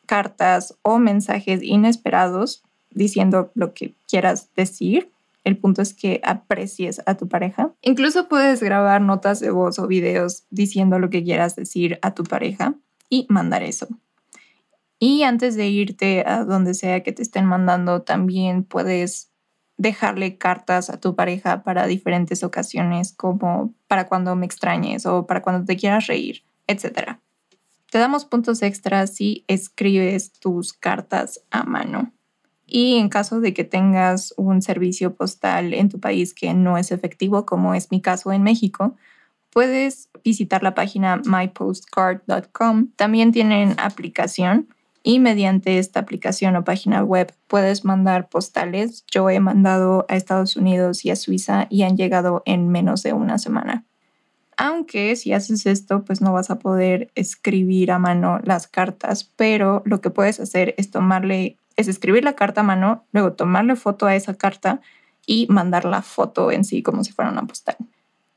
cartas 0.06 0.76
o 0.82 1.00
mensajes 1.00 1.62
inesperados 1.64 2.64
diciendo 2.92 3.52
lo 3.54 3.74
que 3.74 3.94
quieras 4.08 4.50
decir. 4.56 5.12
El 5.44 5.58
punto 5.58 5.84
es 5.84 5.94
que 5.94 6.22
aprecies 6.24 7.04
a 7.06 7.16
tu 7.18 7.28
pareja. 7.28 7.72
Incluso 7.84 8.28
puedes 8.28 8.64
grabar 8.64 9.02
notas 9.02 9.40
de 9.40 9.52
voz 9.52 9.78
o 9.78 9.86
videos 9.86 10.44
diciendo 10.50 10.98
lo 10.98 11.12
que 11.12 11.24
quieras 11.24 11.56
decir 11.56 12.00
a 12.02 12.16
tu 12.16 12.24
pareja 12.24 12.74
y 13.10 13.28
mandar 13.30 13.62
eso. 13.62 13.88
Y 15.00 15.24
antes 15.24 15.56
de 15.56 15.68
irte 15.68 16.24
a 16.26 16.44
donde 16.46 16.74
sea 16.74 17.04
que 17.04 17.12
te 17.12 17.22
estén 17.22 17.46
mandando, 17.46 18.02
también 18.02 18.64
puedes 18.64 19.32
dejarle 19.78 20.38
cartas 20.38 20.90
a 20.90 21.00
tu 21.00 21.16
pareja 21.16 21.64
para 21.64 21.86
diferentes 21.88 22.44
ocasiones, 22.44 23.14
como 23.14 23.74
para 23.88 24.08
cuando 24.08 24.36
me 24.36 24.46
extrañes 24.46 25.06
o 25.06 25.28
para 25.28 25.42
cuando 25.42 25.66
te 25.66 25.76
quieras 25.76 26.08
reír, 26.08 26.44
etc. 26.68 27.18
Te 27.92 28.00
damos 28.00 28.26
puntos 28.26 28.62
extras 28.62 29.14
si 29.14 29.44
escribes 29.48 30.32
tus 30.32 30.74
cartas 30.74 31.42
a 31.52 31.64
mano. 31.64 32.12
Y 32.66 32.98
en 32.98 33.10
caso 33.10 33.42
de 33.42 33.54
que 33.54 33.64
tengas 33.64 34.34
un 34.38 34.62
servicio 34.62 35.14
postal 35.14 35.74
en 35.74 35.90
tu 35.90 36.00
país 36.00 36.34
que 36.34 36.54
no 36.54 36.78
es 36.78 36.92
efectivo, 36.92 37.46
como 37.46 37.76
es 37.76 37.92
mi 37.92 38.02
caso 38.02 38.32
en 38.32 38.42
México, 38.42 38.96
puedes 39.52 40.10
visitar 40.24 40.64
la 40.64 40.74
página 40.74 41.22
mypostcard.com. 41.24 42.92
También 42.96 43.32
tienen 43.32 43.76
aplicación 43.78 44.68
y 45.06 45.20
mediante 45.20 45.78
esta 45.78 46.00
aplicación 46.00 46.56
o 46.56 46.64
página 46.64 47.04
web 47.04 47.32
puedes 47.46 47.86
mandar 47.86 48.28
postales. 48.28 49.06
Yo 49.06 49.30
he 49.30 49.40
mandado 49.40 50.08
a 50.10 50.16
Estados 50.16 50.56
Unidos 50.56 51.06
y 51.06 51.12
a 51.12 51.16
Suiza 51.16 51.68
y 51.70 51.84
han 51.84 51.96
llegado 51.96 52.42
en 52.46 52.70
menos 52.70 53.04
de 53.04 53.14
una 53.14 53.38
semana. 53.38 53.86
Aunque 54.58 55.16
si 55.16 55.32
haces 55.32 55.68
esto, 55.68 56.04
pues 56.04 56.22
no 56.22 56.34
vas 56.34 56.50
a 56.50 56.58
poder 56.58 57.12
escribir 57.14 57.92
a 57.92 58.00
mano 58.00 58.40
las 58.44 58.68
cartas, 58.68 59.32
pero 59.36 59.84
lo 59.86 60.02
que 60.02 60.10
puedes 60.10 60.40
hacer 60.40 60.74
es 60.80 60.90
tomarle, 60.90 61.58
es 61.76 61.88
escribir 61.88 62.24
la 62.24 62.34
carta 62.34 62.62
a 62.62 62.64
mano, 62.64 63.06
luego 63.12 63.34
tomarle 63.34 63.76
foto 63.76 64.08
a 64.08 64.16
esa 64.16 64.34
carta 64.34 64.82
y 65.28 65.46
mandar 65.52 65.86
la 65.86 66.02
foto 66.02 66.52
en 66.52 66.64
sí 66.64 66.82
como 66.82 67.04
si 67.04 67.12
fuera 67.12 67.30
una 67.30 67.46
postal. 67.46 67.78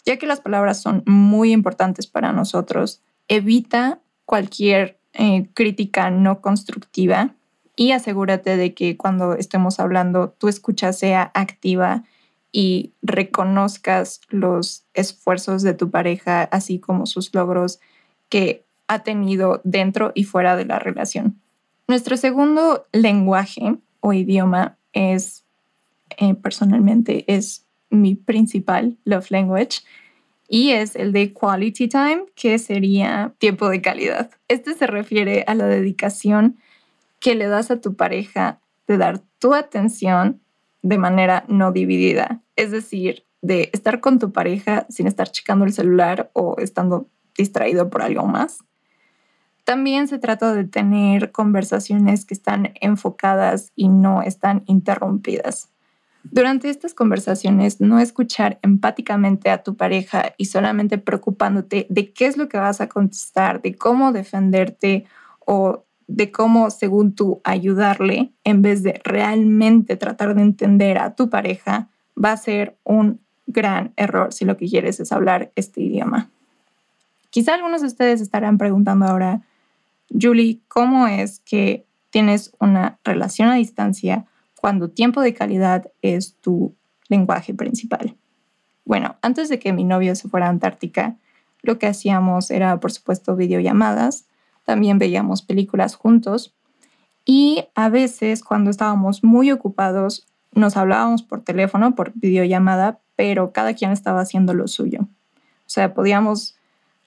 Ya 0.05 0.19
que 0.19 0.27
las 0.27 0.43
palabras 0.43 0.83
son 0.83 1.03
muy 1.07 1.53
importantes 1.53 2.07
para 2.07 2.33
nosotros, 2.33 3.01
evita 3.27 4.01
cualquier 4.27 4.98
eh, 5.19 5.49
crítica 5.53 6.11
no 6.11 6.41
constructiva 6.41 7.35
y 7.75 7.91
asegúrate 7.91 8.57
de 8.57 8.73
que 8.73 8.97
cuando 8.97 9.35
estemos 9.35 9.81
hablando 9.81 10.31
tu 10.31 10.47
escucha 10.47 10.93
sea 10.93 11.33
activa 11.35 12.05
y 12.53 12.93
reconozcas 13.03 14.21
los 14.29 14.85
esfuerzos 14.95 15.63
de 15.63 15.75
tu 15.75 15.91
pareja, 15.91 16.45
así 16.45 16.79
como 16.79 17.05
sus 17.07 17.35
logros 17.35 17.81
que 18.29 18.65
ha 18.87 19.01
tenido 19.01 19.61
dentro 19.65 20.13
y 20.15 20.23
fuera 20.23 20.57
de 20.57 20.65
la 20.65 20.79
relación. 20.79 21.41
Nuestro 21.89 22.17
segundo 22.17 22.87
lenguaje 22.93 23.77
o 23.99 24.13
idioma 24.13 24.77
es, 24.93 25.45
eh, 26.17 26.35
personalmente, 26.35 27.25
es 27.27 27.65
mi 27.91 28.15
principal 28.15 28.97
love 29.05 29.33
language 29.33 29.81
y 30.49 30.71
es 30.71 30.97
el 30.97 31.13
de 31.13 31.33
quality 31.33 31.89
time, 31.89 32.25
que 32.35 32.59
sería 32.59 33.35
tiempo 33.39 33.69
de 33.69 33.83
calidad. 33.83 34.31
Este 34.49 34.75
se 34.75 34.87
refiere 34.87 35.45
a 35.47 35.55
la 35.55 35.67
dedicación 35.67 36.57
que 37.21 37.35
le 37.35 37.47
das 37.47 37.71
a 37.71 37.81
tu 37.81 37.95
pareja 37.95 38.61
de 38.87 38.97
dar 38.97 39.21
tu 39.39 39.55
atención 39.55 40.41
de 40.83 40.97
manera 40.97 41.45
no 41.49 41.71
dividida. 41.71 42.41
Es 42.57 42.71
decir, 42.71 43.25
de 43.43 43.69
estar 43.73 44.01
con 44.01 44.19
tu 44.19 44.33
pareja 44.33 44.87
sin 44.89 45.07
estar 45.07 45.31
checando 45.31 45.67
el 45.67 45.73
celular 45.73 46.31
o 46.33 46.57
estando 46.59 47.09
distraído 47.37 47.91
por 47.91 48.03
algo 48.03 48.27
más. 48.27 48.65
También 49.65 50.09
se 50.09 50.19
trata 50.19 50.55
de 50.55 50.65
tener 50.65 51.31
conversaciones 51.31 52.25
que 52.25 52.33
están 52.33 52.73
enfocadas 52.81 53.71
y 53.77 53.89
no 53.89 54.23
están 54.23 54.63
interrumpidas. 54.67 55.71
Durante 56.25 56.69
estas 56.69 56.95
conversaciones, 56.95 57.81
no 57.81 58.01
escuchar 58.01 58.59
empáticamente 58.63 59.51
a 59.51 59.63
tu 59.63 59.77
pareja 59.77 60.35
y 60.37 60.47
solamente 60.47 60.99
preocupándote 60.99 61.87
de 61.89 62.13
qué 62.13 62.27
es 62.27 62.37
lo 62.37 62.49
que 62.49 62.59
vas 62.59 62.81
a 62.81 62.89
contestar, 62.89 63.63
de 63.63 63.75
cómo 63.75 64.13
defenderte 64.13 65.07
o 65.47 65.85
de 66.07 66.31
cómo, 66.33 66.71
según 66.71 67.15
tú, 67.15 67.41
ayudarle 67.45 68.33
en 68.45 68.63
vez 68.63 68.83
de 68.83 69.01
realmente 69.05 69.97
tratar 69.97 70.35
de 70.35 70.43
entender 70.43 70.99
a 70.99 71.15
tu 71.15 71.31
pareja, 71.31 71.89
va 72.23 72.33
a 72.33 72.37
ser 72.37 72.77
un 72.85 73.21
gran 73.47 73.93
error 73.97 74.33
si 74.33 74.45
lo 74.45 74.57
que 74.57 74.69
quieres 74.69 75.01
es 75.01 75.13
hablar 75.13 75.53
este 75.55 75.81
idioma. 75.83 76.31
Quizá 77.31 77.55
algunos 77.55 77.83
de 77.83 77.87
ustedes 77.87 78.21
estarán 78.21 78.59
preguntando 78.59 79.07
ahora, 79.07 79.43
Julie, 80.11 80.61
¿cómo 80.69 81.07
es 81.07 81.41
que 81.41 81.85
tienes 82.11 82.53
una 82.59 82.99
relación 83.05 83.49
a 83.49 83.55
distancia 83.55 84.25
cuando 84.61 84.91
tiempo 84.91 85.21
de 85.21 85.35
calidad 85.35 85.91
es 86.03 86.37
tu 86.37 86.75
lenguaje 87.09 87.55
principal? 87.55 88.17
Bueno, 88.85 89.17
antes 89.23 89.49
de 89.49 89.59
que 89.59 89.73
mi 89.73 89.85
novio 89.85 90.15
se 90.17 90.29
fuera 90.29 90.47
a 90.47 90.51
Antártica, 90.51 91.17
lo 91.63 91.79
que 91.79 91.87
hacíamos 91.87 92.51
era, 92.51 92.79
por 92.81 92.93
supuesto, 92.93 93.37
videollamadas 93.37 94.27
también 94.69 94.99
veíamos 94.99 95.41
películas 95.41 95.95
juntos 95.95 96.55
y 97.25 97.65
a 97.75 97.89
veces 97.89 98.45
cuando 98.45 98.69
estábamos 98.69 99.25
muy 99.25 99.51
ocupados 99.51 100.27
nos 100.53 100.77
hablábamos 100.77 101.23
por 101.23 101.43
teléfono, 101.43 101.95
por 101.95 102.13
videollamada, 102.15 103.01
pero 103.17 103.53
cada 103.53 103.73
quien 103.73 103.93
estaba 103.93 104.21
haciendo 104.21 104.53
lo 104.53 104.69
suyo. 104.69 105.01
O 105.03 105.71
sea, 105.71 105.95
podíamos, 105.95 106.59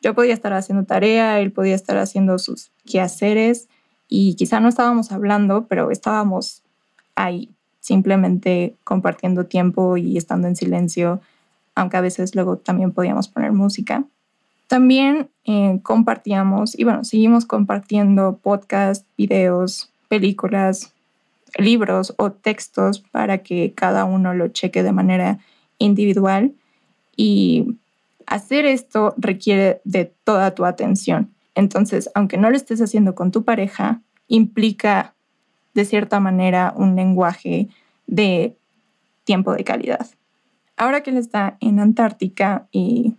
yo 0.01 0.15
podía 0.15 0.33
estar 0.33 0.53
haciendo 0.53 0.85
tarea, 0.85 1.39
él 1.39 1.51
podía 1.51 1.75
estar 1.75 1.97
haciendo 1.97 2.39
sus 2.39 2.71
quehaceres 2.83 3.69
y 4.07 4.33
quizá 4.37 4.59
no 4.59 4.67
estábamos 4.67 5.11
hablando, 5.11 5.67
pero 5.67 5.91
estábamos 5.91 6.63
ahí, 7.23 7.49
simplemente 7.79 8.75
compartiendo 8.83 9.45
tiempo 9.45 9.97
y 9.97 10.17
estando 10.17 10.47
en 10.47 10.55
silencio, 10.55 11.21
aunque 11.75 11.97
a 11.97 12.01
veces 12.01 12.35
luego 12.35 12.57
también 12.57 12.91
podíamos 12.91 13.27
poner 13.27 13.51
música. 13.51 14.03
También 14.67 15.29
eh, 15.45 15.79
compartíamos 15.83 16.77
y 16.77 16.83
bueno, 16.83 17.03
seguimos 17.03 17.45
compartiendo 17.45 18.39
podcasts, 18.41 19.05
videos, 19.17 19.91
películas, 20.07 20.93
libros 21.57 22.13
o 22.17 22.31
textos 22.31 22.99
para 22.99 23.39
que 23.39 23.73
cada 23.73 24.05
uno 24.05 24.33
lo 24.33 24.47
cheque 24.47 24.83
de 24.83 24.91
manera 24.91 25.39
individual 25.77 26.53
y 27.15 27.77
hacer 28.25 28.65
esto 28.65 29.13
requiere 29.17 29.81
de 29.83 30.13
toda 30.23 30.55
tu 30.55 30.65
atención. 30.65 31.31
Entonces, 31.55 32.09
aunque 32.15 32.37
no 32.37 32.49
lo 32.49 32.55
estés 32.55 32.81
haciendo 32.81 33.13
con 33.13 33.31
tu 33.31 33.43
pareja, 33.43 34.01
implica 34.27 35.13
de 35.73 35.85
cierta 35.85 36.19
manera 36.19 36.73
un 36.75 36.95
lenguaje 36.95 37.69
de 38.07 38.55
tiempo 39.23 39.53
de 39.53 39.63
calidad. 39.63 40.07
Ahora 40.77 41.01
que 41.01 41.11
él 41.11 41.17
está 41.17 41.57
en 41.59 41.79
Antártica 41.79 42.67
y 42.71 43.15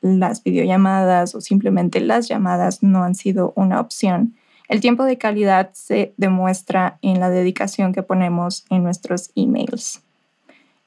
las 0.00 0.42
videollamadas 0.42 1.34
o 1.34 1.40
simplemente 1.40 2.00
las 2.00 2.28
llamadas 2.28 2.82
no 2.82 3.04
han 3.04 3.14
sido 3.14 3.52
una 3.54 3.80
opción, 3.80 4.34
el 4.68 4.80
tiempo 4.80 5.04
de 5.04 5.18
calidad 5.18 5.70
se 5.74 6.14
demuestra 6.16 6.98
en 7.02 7.20
la 7.20 7.28
dedicación 7.28 7.92
que 7.92 8.02
ponemos 8.02 8.64
en 8.70 8.82
nuestros 8.82 9.30
emails. 9.34 10.02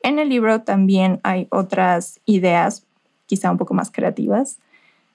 En 0.02 0.20
el 0.20 0.30
libro 0.30 0.62
también 0.62 1.20
hay 1.24 1.48
otras 1.52 2.20
ideas, 2.26 2.86
quizá 3.28 3.52
un 3.52 3.58
poco 3.58 3.74
más 3.74 3.92
creativas, 3.92 4.58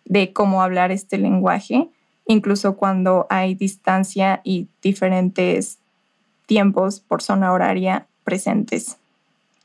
de 0.05 0.33
cómo 0.33 0.63
hablar 0.63 0.93
este 0.93 1.19
lenguaje, 1.19 1.89
incluso 2.27 2.77
cuando 2.77 3.27
hay 3.29 3.55
distancia 3.55 4.41
y 4.45 4.69
diferentes 4.83 5.79
tiempos 6.51 6.99
por 6.99 7.23
zona 7.23 7.53
horaria 7.53 8.09
presentes. 8.25 8.97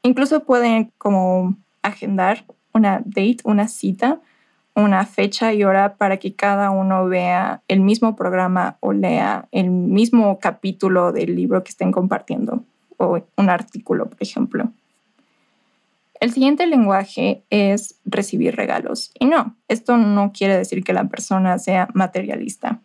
Incluso 0.04 0.44
pueden 0.44 0.92
como 1.00 1.56
agendar 1.82 2.46
una 2.74 3.02
date, 3.04 3.38
una 3.44 3.68
cita, 3.68 4.20
una 4.76 5.04
fecha 5.08 5.52
y 5.52 5.64
hora 5.64 5.96
para 5.96 6.18
que 6.18 6.36
cada 6.36 6.70
uno 6.70 7.08
vea 7.08 7.64
el 7.68 7.80
mismo 7.80 8.16
programa 8.16 8.78
o 8.82 8.94
lea 8.94 9.48
el 9.52 9.72
mismo 9.72 10.38
capítulo 10.38 11.12
del 11.12 11.36
libro 11.36 11.64
que 11.64 11.72
estén 11.72 11.92
compartiendo 11.92 12.64
o 12.98 13.20
un 13.36 13.50
artículo, 13.50 14.08
por 14.08 14.22
ejemplo. 14.22 14.70
El 16.20 16.32
siguiente 16.34 16.68
lenguaje 16.68 17.42
es 17.50 17.96
recibir 18.06 18.56
regalos. 18.56 19.12
Y 19.20 19.26
no, 19.26 19.56
esto 19.70 19.98
no 19.98 20.32
quiere 20.34 20.56
decir 20.56 20.84
que 20.84 20.94
la 20.94 21.06
persona 21.06 21.58
sea 21.58 21.90
materialista, 21.96 22.80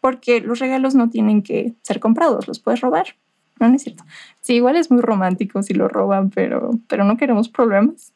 porque 0.00 0.40
los 0.40 0.60
regalos 0.60 0.94
no 0.94 1.10
tienen 1.10 1.42
que 1.42 1.74
ser 1.82 2.00
comprados, 2.00 2.48
los 2.48 2.58
puedes 2.58 2.80
robar. 2.80 3.16
No, 3.60 3.74
es 3.74 3.82
cierto. 3.82 4.04
Sí, 4.40 4.54
igual 4.54 4.76
es 4.76 4.90
muy 4.90 5.00
romántico 5.00 5.62
si 5.62 5.74
lo 5.74 5.88
roban, 5.88 6.30
pero, 6.30 6.70
pero 6.88 7.04
no 7.04 7.16
queremos 7.16 7.48
problemas. 7.48 8.12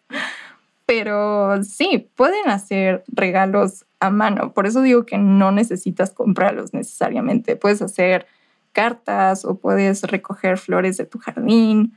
Pero 0.87 1.63
sí, 1.65 2.11
pueden 2.17 2.49
hacer 2.49 3.05
regalos 3.09 3.85
a 4.01 4.11
mano. 4.11 4.53
Por 4.53 4.67
eso 4.67 4.83
digo 4.83 5.05
que 5.05 5.19
no 5.19 5.53
necesitas 5.53 6.11
comprarlos 6.11 6.73
necesariamente. 6.73 7.57
Puedes 7.57 7.83
hacer 7.83 8.27
cartas 8.73 9.45
o 9.45 9.57
puedes 9.57 10.03
recoger 10.03 10.59
flores 10.59 10.97
de 10.97 11.07
tu 11.07 11.19
jardín 11.19 11.95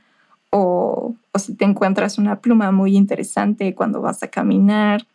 o, 0.50 1.14
o 1.32 1.38
si 1.38 1.54
te 1.54 1.64
encuentras 1.64 2.18
una 2.18 2.40
pluma 2.40 2.70
muy 2.70 2.96
interesante 2.96 3.74
cuando 3.74 4.00
vas 4.00 4.22
a 4.22 4.28
caminar. 4.28 5.06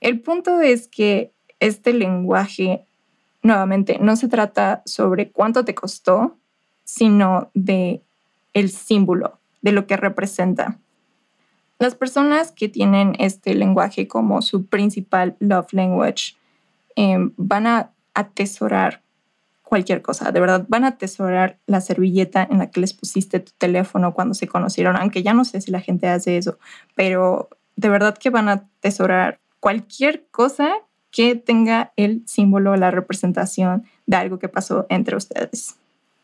El 0.00 0.20
punto 0.20 0.60
es 0.60 0.88
que 0.88 1.32
este 1.58 1.92
lenguaje, 1.92 2.84
nuevamente, 3.42 3.98
no 4.00 4.16
se 4.16 4.28
trata 4.28 4.82
sobre 4.84 5.30
cuánto 5.30 5.64
te 5.64 5.74
costó, 5.74 6.36
sino 6.90 7.50
de 7.54 8.02
el 8.52 8.68
símbolo, 8.68 9.38
de 9.62 9.70
lo 9.70 9.86
que 9.86 9.96
representa. 9.96 10.80
Las 11.78 11.94
personas 11.94 12.50
que 12.50 12.68
tienen 12.68 13.14
este 13.20 13.54
lenguaje 13.54 14.08
como 14.08 14.42
su 14.42 14.66
principal 14.66 15.36
love 15.38 15.72
language 15.72 16.34
em, 16.96 17.32
van 17.36 17.68
a 17.68 17.92
atesorar 18.12 19.02
cualquier 19.62 20.02
cosa, 20.02 20.32
de 20.32 20.40
verdad, 20.40 20.66
van 20.68 20.82
a 20.82 20.88
atesorar 20.88 21.60
la 21.66 21.80
servilleta 21.80 22.46
en 22.50 22.58
la 22.58 22.72
que 22.72 22.80
les 22.80 22.92
pusiste 22.92 23.38
tu 23.38 23.52
teléfono 23.56 24.12
cuando 24.12 24.34
se 24.34 24.48
conocieron, 24.48 24.96
aunque 24.96 25.22
ya 25.22 25.32
no 25.32 25.44
sé 25.44 25.60
si 25.60 25.70
la 25.70 25.80
gente 25.80 26.08
hace 26.08 26.38
eso, 26.38 26.58
pero 26.96 27.50
de 27.76 27.88
verdad 27.88 28.18
que 28.18 28.30
van 28.30 28.48
a 28.48 28.52
atesorar 28.52 29.38
cualquier 29.60 30.26
cosa 30.32 30.72
que 31.12 31.36
tenga 31.36 31.92
el 31.94 32.24
símbolo, 32.26 32.76
la 32.76 32.90
representación 32.90 33.84
de 34.06 34.16
algo 34.16 34.40
que 34.40 34.48
pasó 34.48 34.86
entre 34.88 35.16
ustedes. 35.16 35.79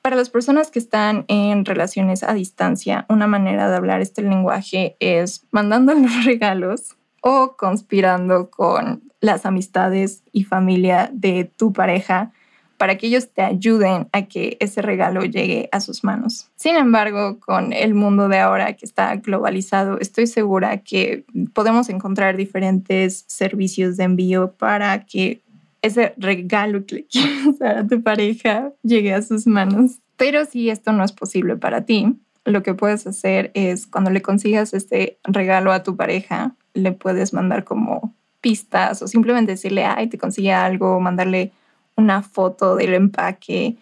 Para 0.07 0.15
las 0.15 0.31
personas 0.31 0.71
que 0.71 0.79
están 0.79 1.25
en 1.27 1.65
relaciones 1.65 2.23
a 2.23 2.33
distancia, 2.33 3.07
una 3.09 3.27
manera 3.27 3.69
de 3.69 3.75
hablar 3.75 4.01
este 4.01 4.23
lenguaje 4.23 4.97
es 5.01 5.49
mandando 5.51 5.95
los 5.97 6.25
regalos 6.25 6.95
o 7.23 7.57
conspirando 7.57 8.49
con 8.49 9.03
las 9.21 9.45
amistades 9.47 10.23
y 10.31 10.45
familia 10.45 11.11
de 11.13 11.51
tu 11.57 11.73
pareja 11.73 12.31
para 12.77 12.99
que 12.99 13.09
ellos 13.09 13.31
te 13.33 13.43
ayuden 13.43 14.09
a 14.13 14.23
que 14.27 14.57
ese 14.61 14.81
regalo 14.81 15.25
llegue 15.25 15.69
a 15.73 15.81
sus 15.81 16.05
manos. 16.05 16.53
Sin 16.55 16.77
embargo, 16.77 17.41
con 17.41 17.73
el 17.73 17.95
mundo 17.95 18.29
de 18.29 18.39
ahora 18.39 18.75
que 18.75 18.87
está 18.87 19.17
globalizado, 19.17 19.99
estoy 19.99 20.29
segura 20.29 20.79
que 20.85 21.25
podemos 21.53 21.89
encontrar 21.89 22.37
diferentes 22.37 23.25
servicios 23.27 23.97
de 23.97 24.05
envío 24.05 24.53
para 24.53 25.05
que 25.05 25.43
ese 25.83 26.15
regalo 26.17 26.85
que 26.87 26.97
le 26.97 27.07
quieres 27.07 27.61
a 27.63 27.87
tu 27.87 28.03
pareja 28.03 28.73
llegue 28.83 29.15
a 29.15 29.23
sus 29.23 29.47
manos. 29.47 29.99
Pero 30.17 30.45
si 30.45 30.71
esto 30.71 30.93
no 30.93 31.05
es 31.05 31.13
posible 31.13 31.57
para 31.57 31.85
ti, 31.85 32.17
lo 32.45 32.63
que 32.63 32.75
puedes 32.75 33.07
hacer 33.07 33.51
es 33.55 33.87
cuando 33.87 34.11
le 34.11 34.23
consigas 34.23 34.73
este 34.73 35.19
regalo 35.25 35.73
a 35.73 35.83
tu 35.83 35.97
pareja, 35.97 36.55
le 36.75 36.93
puedes 36.93 37.33
mandar 37.33 37.65
como 37.65 38.15
pistas 38.41 39.03
o 39.03 39.09
simplemente 39.09 39.53
decirle, 39.53 39.85
ay, 39.85 40.09
te 40.09 40.19
consigue 40.19 40.53
algo, 40.53 41.01
mandarle 41.01 41.53
una 41.97 42.23
foto 42.23 42.77
del 42.77 42.95
empaque. 42.95 43.77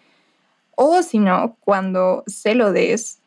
O 0.75 1.03
si 1.03 1.19
no, 1.19 1.55
cuando 1.59 2.23
se 2.27 2.55
lo 2.55 2.71
des, 2.71 3.19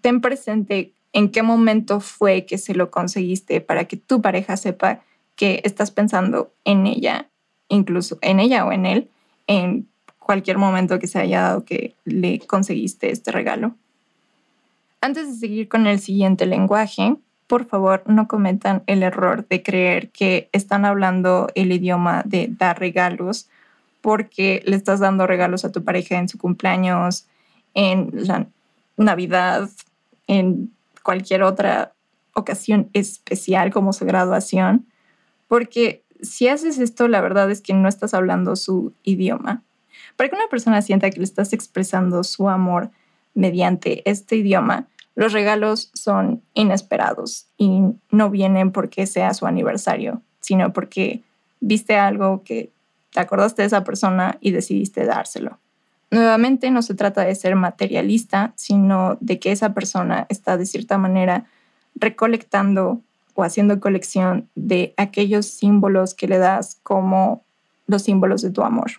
ten 0.00 0.20
presente 0.20 0.92
en 1.12 1.30
qué 1.30 1.42
momento 1.42 2.00
fue 2.00 2.46
que 2.46 2.58
se 2.58 2.74
lo 2.74 2.90
conseguiste 2.90 3.60
para 3.60 3.84
que 3.84 3.96
tu 3.96 4.22
pareja 4.22 4.56
sepa 4.56 5.00
que 5.36 5.60
estás 5.64 5.90
pensando 5.90 6.52
en 6.64 6.86
ella, 6.86 7.28
incluso 7.72 8.18
en 8.20 8.38
ella 8.38 8.64
o 8.64 8.72
en 8.72 8.86
él, 8.86 9.08
en 9.46 9.88
cualquier 10.18 10.58
momento 10.58 10.98
que 10.98 11.06
se 11.06 11.18
haya 11.18 11.42
dado 11.42 11.64
que 11.64 11.94
le 12.04 12.38
conseguiste 12.40 13.10
este 13.10 13.32
regalo. 13.32 13.74
Antes 15.00 15.28
de 15.28 15.34
seguir 15.34 15.68
con 15.68 15.86
el 15.86 15.98
siguiente 15.98 16.46
lenguaje, 16.46 17.16
por 17.46 17.64
favor 17.64 18.02
no 18.06 18.28
cometan 18.28 18.82
el 18.86 19.02
error 19.02 19.46
de 19.48 19.62
creer 19.62 20.10
que 20.10 20.48
están 20.52 20.84
hablando 20.84 21.48
el 21.54 21.72
idioma 21.72 22.22
de 22.24 22.48
dar 22.48 22.78
regalos 22.78 23.48
porque 24.00 24.62
le 24.64 24.76
estás 24.76 25.00
dando 25.00 25.26
regalos 25.26 25.64
a 25.64 25.72
tu 25.72 25.82
pareja 25.82 26.18
en 26.18 26.28
su 26.28 26.38
cumpleaños, 26.38 27.26
en 27.74 28.10
la 28.12 28.46
Navidad, 28.96 29.70
en 30.26 30.72
cualquier 31.02 31.42
otra 31.42 31.92
ocasión 32.34 32.88
especial 32.92 33.72
como 33.72 33.92
su 33.92 34.04
graduación, 34.04 34.86
porque 35.48 36.02
si 36.22 36.48
haces 36.48 36.78
esto, 36.78 37.08
la 37.08 37.20
verdad 37.20 37.50
es 37.50 37.60
que 37.60 37.74
no 37.74 37.88
estás 37.88 38.14
hablando 38.14 38.56
su 38.56 38.92
idioma. 39.02 39.62
Para 40.16 40.30
que 40.30 40.36
una 40.36 40.48
persona 40.48 40.80
sienta 40.82 41.10
que 41.10 41.18
le 41.18 41.24
estás 41.24 41.52
expresando 41.52 42.24
su 42.24 42.48
amor 42.48 42.90
mediante 43.34 44.08
este 44.08 44.36
idioma, 44.36 44.86
los 45.14 45.32
regalos 45.32 45.90
son 45.94 46.42
inesperados 46.54 47.46
y 47.58 47.82
no 48.10 48.30
vienen 48.30 48.72
porque 48.72 49.06
sea 49.06 49.34
su 49.34 49.46
aniversario, 49.46 50.22
sino 50.40 50.72
porque 50.72 51.22
viste 51.60 51.96
algo 51.96 52.42
que 52.44 52.70
te 53.12 53.20
acordaste 53.20 53.62
de 53.62 53.66
esa 53.66 53.84
persona 53.84 54.38
y 54.40 54.52
decidiste 54.52 55.04
dárselo. 55.04 55.58
Nuevamente, 56.10 56.70
no 56.70 56.82
se 56.82 56.94
trata 56.94 57.24
de 57.24 57.34
ser 57.34 57.56
materialista, 57.56 58.52
sino 58.56 59.16
de 59.20 59.38
que 59.38 59.52
esa 59.52 59.74
persona 59.74 60.26
está 60.28 60.56
de 60.56 60.66
cierta 60.66 60.98
manera 60.98 61.46
recolectando 61.94 63.00
o 63.34 63.44
haciendo 63.44 63.80
colección 63.80 64.48
de 64.54 64.94
aquellos 64.96 65.46
símbolos 65.46 66.14
que 66.14 66.28
le 66.28 66.38
das 66.38 66.78
como 66.82 67.44
los 67.86 68.02
símbolos 68.02 68.42
de 68.42 68.50
tu 68.50 68.62
amor. 68.62 68.90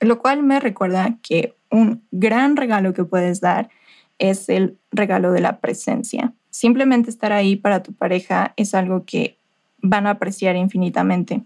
Lo 0.00 0.18
cual 0.18 0.42
me 0.42 0.60
recuerda 0.60 1.16
que 1.22 1.54
un 1.70 2.02
gran 2.10 2.56
regalo 2.56 2.94
que 2.94 3.04
puedes 3.04 3.40
dar 3.40 3.68
es 4.18 4.48
el 4.48 4.78
regalo 4.92 5.32
de 5.32 5.40
la 5.40 5.58
presencia. 5.60 6.32
Simplemente 6.50 7.10
estar 7.10 7.32
ahí 7.32 7.56
para 7.56 7.82
tu 7.82 7.92
pareja 7.92 8.54
es 8.56 8.74
algo 8.74 9.04
que 9.04 9.36
van 9.82 10.06
a 10.06 10.10
apreciar 10.10 10.56
infinitamente. 10.56 11.42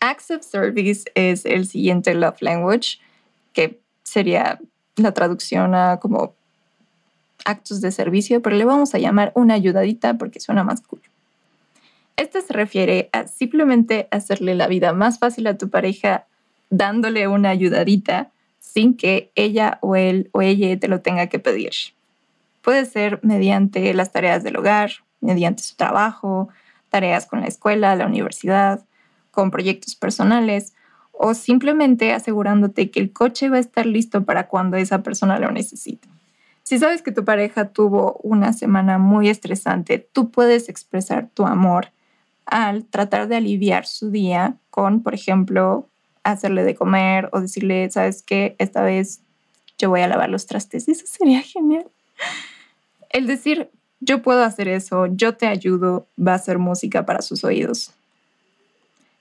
Acts 0.00 0.30
of 0.30 0.42
Service 0.42 1.04
es 1.14 1.44
el 1.44 1.66
siguiente 1.66 2.14
love 2.14 2.40
language, 2.40 2.98
que 3.52 3.78
sería 4.02 4.58
la 4.96 5.12
traducción 5.12 5.74
a 5.74 5.98
como 5.98 6.34
actos 7.44 7.80
de 7.80 7.90
servicio, 7.90 8.40
pero 8.42 8.56
le 8.56 8.64
vamos 8.64 8.94
a 8.94 8.98
llamar 8.98 9.32
una 9.34 9.54
ayudadita 9.54 10.14
porque 10.14 10.40
suena 10.40 10.64
más 10.64 10.80
cool. 10.82 11.00
Este 12.20 12.42
se 12.42 12.52
refiere 12.52 13.08
a 13.14 13.26
simplemente 13.28 14.06
hacerle 14.10 14.54
la 14.54 14.66
vida 14.66 14.92
más 14.92 15.18
fácil 15.18 15.46
a 15.46 15.56
tu 15.56 15.70
pareja 15.70 16.26
dándole 16.68 17.26
una 17.28 17.48
ayudadita 17.48 18.28
sin 18.58 18.94
que 18.94 19.32
ella 19.36 19.78
o 19.80 19.96
él 19.96 20.28
o 20.32 20.42
ella 20.42 20.78
te 20.78 20.86
lo 20.86 21.00
tenga 21.00 21.28
que 21.28 21.38
pedir. 21.38 21.72
Puede 22.60 22.84
ser 22.84 23.20
mediante 23.22 23.94
las 23.94 24.12
tareas 24.12 24.42
del 24.42 24.58
hogar, 24.58 24.90
mediante 25.22 25.62
su 25.62 25.76
trabajo, 25.76 26.50
tareas 26.90 27.24
con 27.24 27.40
la 27.40 27.46
escuela, 27.46 27.96
la 27.96 28.04
universidad, 28.04 28.84
con 29.30 29.50
proyectos 29.50 29.94
personales 29.94 30.74
o 31.12 31.32
simplemente 31.32 32.12
asegurándote 32.12 32.90
que 32.90 33.00
el 33.00 33.14
coche 33.14 33.48
va 33.48 33.56
a 33.56 33.60
estar 33.60 33.86
listo 33.86 34.24
para 34.24 34.46
cuando 34.46 34.76
esa 34.76 35.02
persona 35.02 35.38
lo 35.38 35.50
necesite. 35.52 36.06
Si 36.64 36.78
sabes 36.78 37.00
que 37.00 37.12
tu 37.12 37.24
pareja 37.24 37.70
tuvo 37.70 38.20
una 38.22 38.52
semana 38.52 38.98
muy 38.98 39.30
estresante, 39.30 40.06
tú 40.12 40.30
puedes 40.30 40.68
expresar 40.68 41.30
tu 41.32 41.46
amor 41.46 41.88
al 42.46 42.84
tratar 42.84 43.28
de 43.28 43.36
aliviar 43.36 43.86
su 43.86 44.10
día 44.10 44.56
con, 44.70 45.02
por 45.02 45.14
ejemplo, 45.14 45.86
hacerle 46.22 46.64
de 46.64 46.74
comer 46.74 47.28
o 47.32 47.40
decirle, 47.40 47.90
sabes 47.90 48.22
qué, 48.22 48.56
esta 48.58 48.82
vez 48.82 49.20
yo 49.78 49.88
voy 49.88 50.00
a 50.00 50.08
lavar 50.08 50.28
los 50.28 50.46
trastes. 50.46 50.88
Eso 50.88 51.06
sería 51.06 51.40
genial. 51.42 51.86
El 53.10 53.26
decir, 53.26 53.70
yo 54.00 54.22
puedo 54.22 54.42
hacer 54.44 54.68
eso, 54.68 55.06
yo 55.06 55.36
te 55.36 55.46
ayudo, 55.46 56.06
va 56.18 56.34
a 56.34 56.38
ser 56.38 56.58
música 56.58 57.04
para 57.06 57.22
sus 57.22 57.44
oídos. 57.44 57.92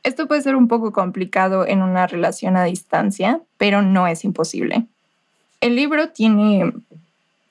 Esto 0.03 0.27
puede 0.27 0.41
ser 0.41 0.55
un 0.55 0.67
poco 0.67 0.93
complicado 0.93 1.67
en 1.67 1.81
una 1.81 2.07
relación 2.07 2.55
a 2.55 2.63
distancia, 2.63 3.41
pero 3.57 3.81
no 3.81 4.07
es 4.07 4.23
imposible. 4.23 4.85
El 5.59 5.75
libro 5.75 6.09
tiene 6.09 6.71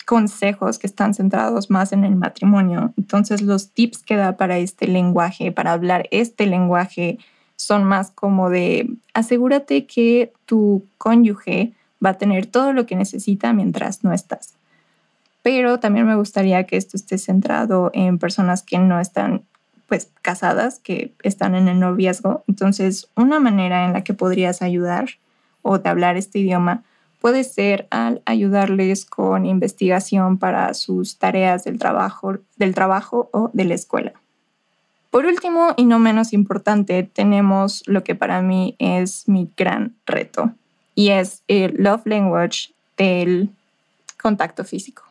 consejos 0.08 0.78
que 0.78 0.86
están 0.86 1.12
centrados 1.12 1.68
más 1.68 1.92
en 1.92 2.02
el 2.02 2.16
matrimonio, 2.16 2.94
entonces 2.96 3.42
los 3.42 3.72
tips 3.72 3.98
que 3.98 4.16
da 4.16 4.38
para 4.38 4.56
este 4.56 4.88
lenguaje, 4.88 5.52
para 5.52 5.72
hablar 5.72 6.08
este 6.10 6.46
lenguaje, 6.46 7.18
son 7.56 7.84
más 7.84 8.10
como 8.10 8.48
de 8.48 8.88
asegúrate 9.12 9.84
que 9.84 10.32
tu 10.46 10.86
cónyuge 10.96 11.74
va 12.02 12.10
a 12.10 12.14
tener 12.14 12.46
todo 12.46 12.72
lo 12.72 12.86
que 12.86 12.96
necesita 12.96 13.52
mientras 13.52 14.02
no 14.02 14.14
estás. 14.14 14.54
Pero 15.42 15.78
también 15.78 16.06
me 16.06 16.16
gustaría 16.16 16.64
que 16.64 16.78
esto 16.78 16.96
esté 16.96 17.18
centrado 17.18 17.90
en 17.92 18.16
personas 18.18 18.62
que 18.62 18.78
no 18.78 19.00
están 19.00 19.42
pues 19.88 20.10
casadas, 20.22 20.78
que 20.78 21.12
están 21.22 21.54
en 21.54 21.68
el 21.68 21.80
noviazgo. 21.80 22.44
Entonces, 22.48 23.10
una 23.14 23.40
manera 23.40 23.84
en 23.84 23.92
la 23.92 24.04
que 24.04 24.14
podrías 24.14 24.62
ayudar 24.62 25.10
o 25.60 25.78
de 25.78 25.90
hablar 25.90 26.16
este 26.16 26.38
idioma 26.38 26.82
puede 27.20 27.44
ser 27.44 27.86
al 27.90 28.22
ayudarles 28.24 29.04
con 29.04 29.46
investigación 29.46 30.38
para 30.38 30.72
sus 30.74 31.18
tareas 31.18 31.64
del 31.64 31.78
trabajo, 31.78 32.38
del 32.56 32.74
trabajo 32.74 33.28
o 33.32 33.50
de 33.52 33.64
la 33.64 33.74
escuela. 33.74 34.12
Por 35.10 35.26
último, 35.26 35.72
y 35.76 35.84
no 35.84 35.98
menos 35.98 36.32
importante, 36.32 37.02
tenemos 37.02 37.82
lo 37.86 38.04
que 38.04 38.14
para 38.14 38.42
mí 38.42 38.76
es 38.78 39.26
mi 39.26 39.50
gran 39.56 39.96
reto, 40.06 40.52
y 40.94 41.10
es 41.10 41.42
el 41.48 41.74
love 41.78 42.06
language 42.06 42.74
del 42.96 43.50
contacto 44.20 44.64
físico. 44.64 45.04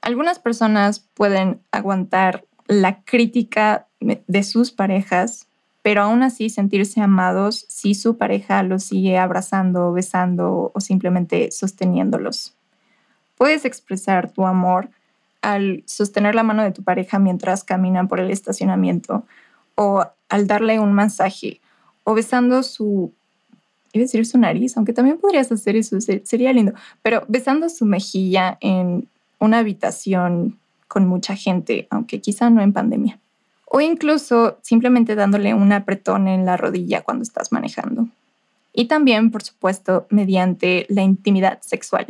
Algunas 0.00 0.38
personas 0.38 1.00
pueden 1.00 1.60
aguantar 1.72 2.44
la 2.66 3.02
crítica 3.02 3.86
de 4.00 4.42
sus 4.42 4.70
parejas, 4.70 5.46
pero 5.84 6.00
aún 6.00 6.22
así 6.22 6.48
sentirse 6.48 7.02
amados 7.02 7.66
si 7.68 7.94
su 7.94 8.16
pareja 8.16 8.62
los 8.62 8.84
sigue 8.84 9.18
abrazando, 9.18 9.92
besando 9.92 10.72
o 10.74 10.80
simplemente 10.80 11.50
sosteniéndolos. 11.50 12.56
Puedes 13.36 13.66
expresar 13.66 14.30
tu 14.30 14.46
amor 14.46 14.88
al 15.42 15.82
sostener 15.84 16.34
la 16.34 16.42
mano 16.42 16.62
de 16.62 16.72
tu 16.72 16.82
pareja 16.82 17.18
mientras 17.18 17.64
caminan 17.64 18.08
por 18.08 18.18
el 18.18 18.30
estacionamiento 18.30 19.26
o 19.74 20.06
al 20.30 20.46
darle 20.46 20.80
un 20.80 20.94
masaje 20.94 21.60
o 22.04 22.14
besando 22.14 22.62
su 22.62 23.12
iba 23.92 24.04
decir 24.04 24.24
su 24.24 24.38
nariz, 24.38 24.78
aunque 24.78 24.94
también 24.94 25.18
podrías 25.18 25.52
hacer 25.52 25.76
eso, 25.76 25.98
sería 26.00 26.54
lindo, 26.54 26.72
pero 27.02 27.24
besando 27.28 27.68
su 27.68 27.84
mejilla 27.84 28.56
en 28.62 29.06
una 29.38 29.58
habitación 29.58 30.58
con 30.88 31.06
mucha 31.06 31.36
gente, 31.36 31.86
aunque 31.90 32.22
quizá 32.22 32.48
no 32.48 32.62
en 32.62 32.72
pandemia. 32.72 33.20
O 33.76 33.80
incluso 33.80 34.58
simplemente 34.62 35.16
dándole 35.16 35.52
un 35.52 35.72
apretón 35.72 36.28
en 36.28 36.46
la 36.46 36.56
rodilla 36.56 37.02
cuando 37.02 37.24
estás 37.24 37.50
manejando. 37.50 38.06
Y 38.72 38.84
también, 38.84 39.32
por 39.32 39.42
supuesto, 39.42 40.06
mediante 40.10 40.86
la 40.88 41.02
intimidad 41.02 41.60
sexual. 41.60 42.06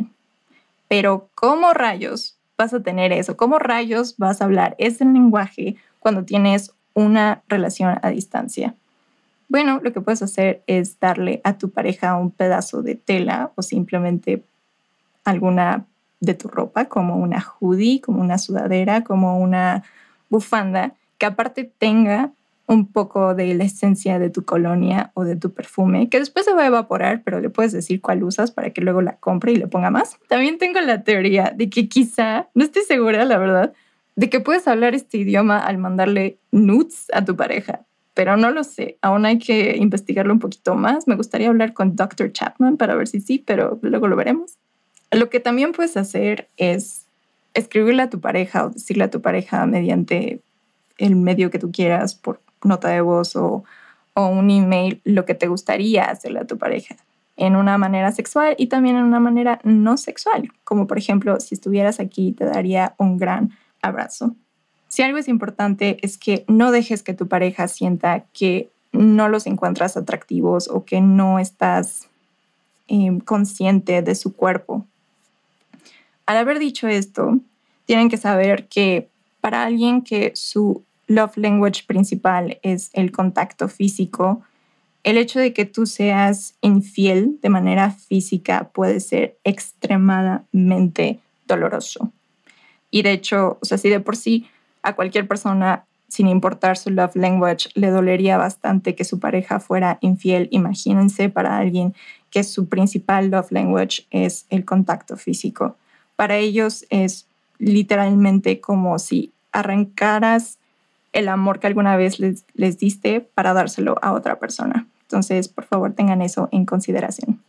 Pero 0.87 1.27
¿cómo 1.33 1.73
rayos 1.73 2.37
vas 2.55 2.71
a 2.75 2.83
tener 2.83 3.11
eso? 3.11 3.35
¿Cómo 3.35 3.57
rayos 3.57 4.15
vas 4.19 4.41
a 4.41 4.45
hablar 4.45 4.75
ese 4.77 5.05
lenguaje 5.05 5.75
cuando 5.97 6.23
tienes 6.23 6.71
una 6.93 7.41
relación 7.47 7.97
a 7.99 8.09
distancia? 8.11 8.75
Bueno, 9.49 9.79
lo 9.81 9.91
que 9.91 10.01
puedes 10.01 10.21
hacer 10.21 10.61
es 10.67 10.99
darle 10.99 11.41
a 11.43 11.57
tu 11.57 11.71
pareja 11.71 12.15
un 12.15 12.29
pedazo 12.29 12.83
de 12.83 12.93
tela 12.93 13.49
o 13.55 13.63
simplemente 13.63 14.43
alguna 15.23 15.87
de 16.19 16.35
tu 16.35 16.47
ropa, 16.47 16.85
como 16.85 17.15
una 17.15 17.43
hoodie, 17.59 18.01
como 18.01 18.21
una 18.21 18.37
sudadera, 18.37 19.03
como 19.03 19.39
una 19.39 19.81
bufanda, 20.29 20.93
que 21.17 21.25
aparte 21.25 21.71
tenga 21.77 22.31
un 22.67 22.91
poco 22.91 23.35
de 23.35 23.53
la 23.53 23.63
esencia 23.63 24.17
de 24.17 24.29
tu 24.29 24.43
colonia 24.43 25.11
o 25.13 25.23
de 25.23 25.35
tu 25.35 25.53
perfume, 25.53 26.09
que 26.09 26.19
después 26.19 26.45
se 26.45 26.53
va 26.53 26.63
a 26.63 26.67
evaporar, 26.67 27.21
pero 27.23 27.39
le 27.39 27.49
puedes 27.49 27.71
decir 27.71 28.01
cuál 28.01 28.23
usas 28.23 28.51
para 28.51 28.71
que 28.71 28.81
luego 28.81 29.01
la 29.01 29.17
compre 29.17 29.51
y 29.51 29.55
le 29.55 29.67
ponga 29.67 29.91
más. 29.91 30.17
También 30.27 30.57
tengo 30.57 30.81
la 30.81 31.03
teoría 31.03 31.53
de 31.55 31.69
que 31.69 31.87
quizá, 31.87 32.49
no 32.55 32.63
estoy 32.63 32.81
segura, 32.83 33.23
la 33.25 33.37
verdad, 33.37 33.73
de 34.15 34.29
que 34.29 34.39
puedes 34.39 34.67
hablar 34.67 34.95
este 34.95 35.19
idioma 35.19 35.59
al 35.59 35.77
mandarle 35.77 36.39
nudes 36.51 37.07
a 37.13 37.23
tu 37.23 37.35
pareja 37.35 37.85
pero 38.15 38.37
no 38.37 38.49
lo 38.49 38.63
sé. 38.63 38.97
Aún 39.01 39.25
hay 39.25 39.37
que 39.37 39.75
investigarlo 39.77 40.33
un 40.33 40.39
poquito 40.39 40.73
más. 40.75 41.05
Me 41.05 41.15
gustaría 41.15 41.49
hablar 41.49 41.73
con 41.73 41.95
Dr. 41.97 42.31
Chapman 42.31 42.77
para 42.77 42.95
ver 42.95 43.07
si 43.07 43.19
sí, 43.19 43.43
pero 43.45 43.77
luego 43.81 44.07
lo 44.07 44.15
veremos. 44.15 44.57
Lo 45.11 45.29
que 45.29 45.41
también 45.41 45.73
puedes 45.73 45.97
hacer 45.97 46.49
es 46.55 47.07
escribirle 47.53 48.03
a 48.03 48.09
tu 48.09 48.21
pareja 48.21 48.65
o 48.65 48.69
decirle 48.69 49.03
a 49.03 49.11
tu 49.11 49.21
pareja 49.21 49.65
mediante 49.65 50.39
el 50.97 51.15
medio 51.15 51.51
que 51.51 51.59
tú 51.59 51.71
quieras, 51.71 52.15
por 52.15 52.41
nota 52.63 52.89
de 52.89 53.01
voz 53.01 53.35
o, 53.35 53.63
o 54.13 54.27
un 54.27 54.49
email, 54.49 55.01
lo 55.03 55.25
que 55.25 55.35
te 55.35 55.47
gustaría 55.47 56.05
hacerle 56.05 56.39
a 56.39 56.47
tu 56.47 56.57
pareja 56.57 56.95
en 57.37 57.55
una 57.55 57.77
manera 57.77 58.11
sexual 58.11 58.55
y 58.57 58.67
también 58.67 58.95
en 58.95 59.03
una 59.03 59.19
manera 59.19 59.59
no 59.63 59.97
sexual, 59.97 60.51
como 60.63 60.87
por 60.87 60.97
ejemplo, 60.97 61.39
si 61.39 61.55
estuvieras 61.55 61.99
aquí 61.99 62.31
te 62.31 62.45
daría 62.45 62.95
un 62.97 63.17
gran 63.17 63.51
abrazo. 63.81 64.35
Si 64.87 65.01
algo 65.01 65.17
es 65.17 65.27
importante 65.27 65.97
es 66.01 66.17
que 66.17 66.45
no 66.47 66.71
dejes 66.71 67.03
que 67.03 67.13
tu 67.13 67.27
pareja 67.27 67.67
sienta 67.67 68.23
que 68.33 68.69
no 68.93 69.27
los 69.27 69.45
encuentras 69.45 69.97
atractivos 69.97 70.69
o 70.69 70.85
que 70.85 71.01
no 71.01 71.37
estás 71.39 72.07
eh, 72.87 73.19
consciente 73.25 74.01
de 74.01 74.15
su 74.15 74.33
cuerpo. 74.33 74.85
Al 76.25 76.37
haber 76.37 76.59
dicho 76.59 76.87
esto, 76.87 77.39
tienen 77.85 78.09
que 78.09 78.17
saber 78.17 78.67
que 78.67 79.09
para 79.45 79.63
alguien 79.63 80.01
que 80.01 80.31
su 80.33 80.83
love 81.05 81.37
language 81.37 81.83
principal 81.85 82.57
es 82.63 82.89
el 82.93 83.11
contacto 83.11 83.69
físico, 83.69 84.41
el 85.03 85.19
hecho 85.19 85.37
de 85.37 85.53
que 85.53 85.65
tú 85.65 85.85
seas 85.85 86.55
infiel 86.61 87.37
de 87.43 87.49
manera 87.49 87.91
física 87.91 88.71
puede 88.73 88.99
ser 88.99 89.37
extremadamente 89.43 91.19
doloroso. 91.45 92.11
Y 92.89 93.03
de 93.03 93.11
hecho, 93.11 93.59
o 93.61 93.65
sea, 93.65 93.77
si 93.77 93.87
de 93.87 93.99
por 93.99 94.15
sí 94.15 94.47
a 94.81 94.95
cualquier 94.95 95.27
persona, 95.27 95.85
sin 96.07 96.27
importar 96.27 96.75
su 96.75 96.89
love 96.89 97.15
language, 97.15 97.69
le 97.75 97.91
dolería 97.91 98.39
bastante 98.39 98.95
que 98.95 99.03
su 99.03 99.19
pareja 99.19 99.59
fuera 99.59 99.99
infiel. 100.01 100.47
Imagínense 100.49 101.29
para 101.29 101.55
alguien 101.55 101.93
que 102.31 102.43
su 102.43 102.67
principal 102.67 103.29
love 103.29 103.51
language 103.51 104.07
es 104.09 104.47
el 104.49 104.65
contacto 104.65 105.17
físico. 105.17 105.77
Para 106.15 106.37
ellos 106.37 106.87
es 106.89 107.27
literalmente 107.59 108.59
como 108.59 108.97
si 108.97 109.31
arrancaras 109.55 110.59
el 111.13 111.29
amor 111.29 111.59
que 111.59 111.67
alguna 111.67 111.95
vez 111.95 112.19
les, 112.19 112.45
diste 112.77 113.21
para 113.21 113.53
dárselo 113.53 113.97
a 114.01 114.11
otra 114.11 114.37
persona. 114.37 114.85
Entonces, 115.03 115.47
por 115.47 115.63
favor, 115.63 115.93
tengan 115.93 116.21
eso 116.21 116.49
en 116.51 116.65
consideración. 116.65 117.41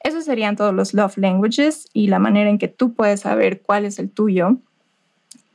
Esos 0.00 0.24
serían 0.24 0.56
todos 0.56 0.74
los 0.74 0.92
love 0.92 1.16
languages 1.16 1.88
y 1.92 2.08
la 2.08 2.18
manera 2.18 2.50
en 2.50 2.58
que 2.58 2.68
tú 2.68 2.92
puedes 2.94 3.20
saber 3.20 3.62
cuál 3.62 3.84
es 3.84 3.98
el 3.98 4.10
tuyo 4.10 4.58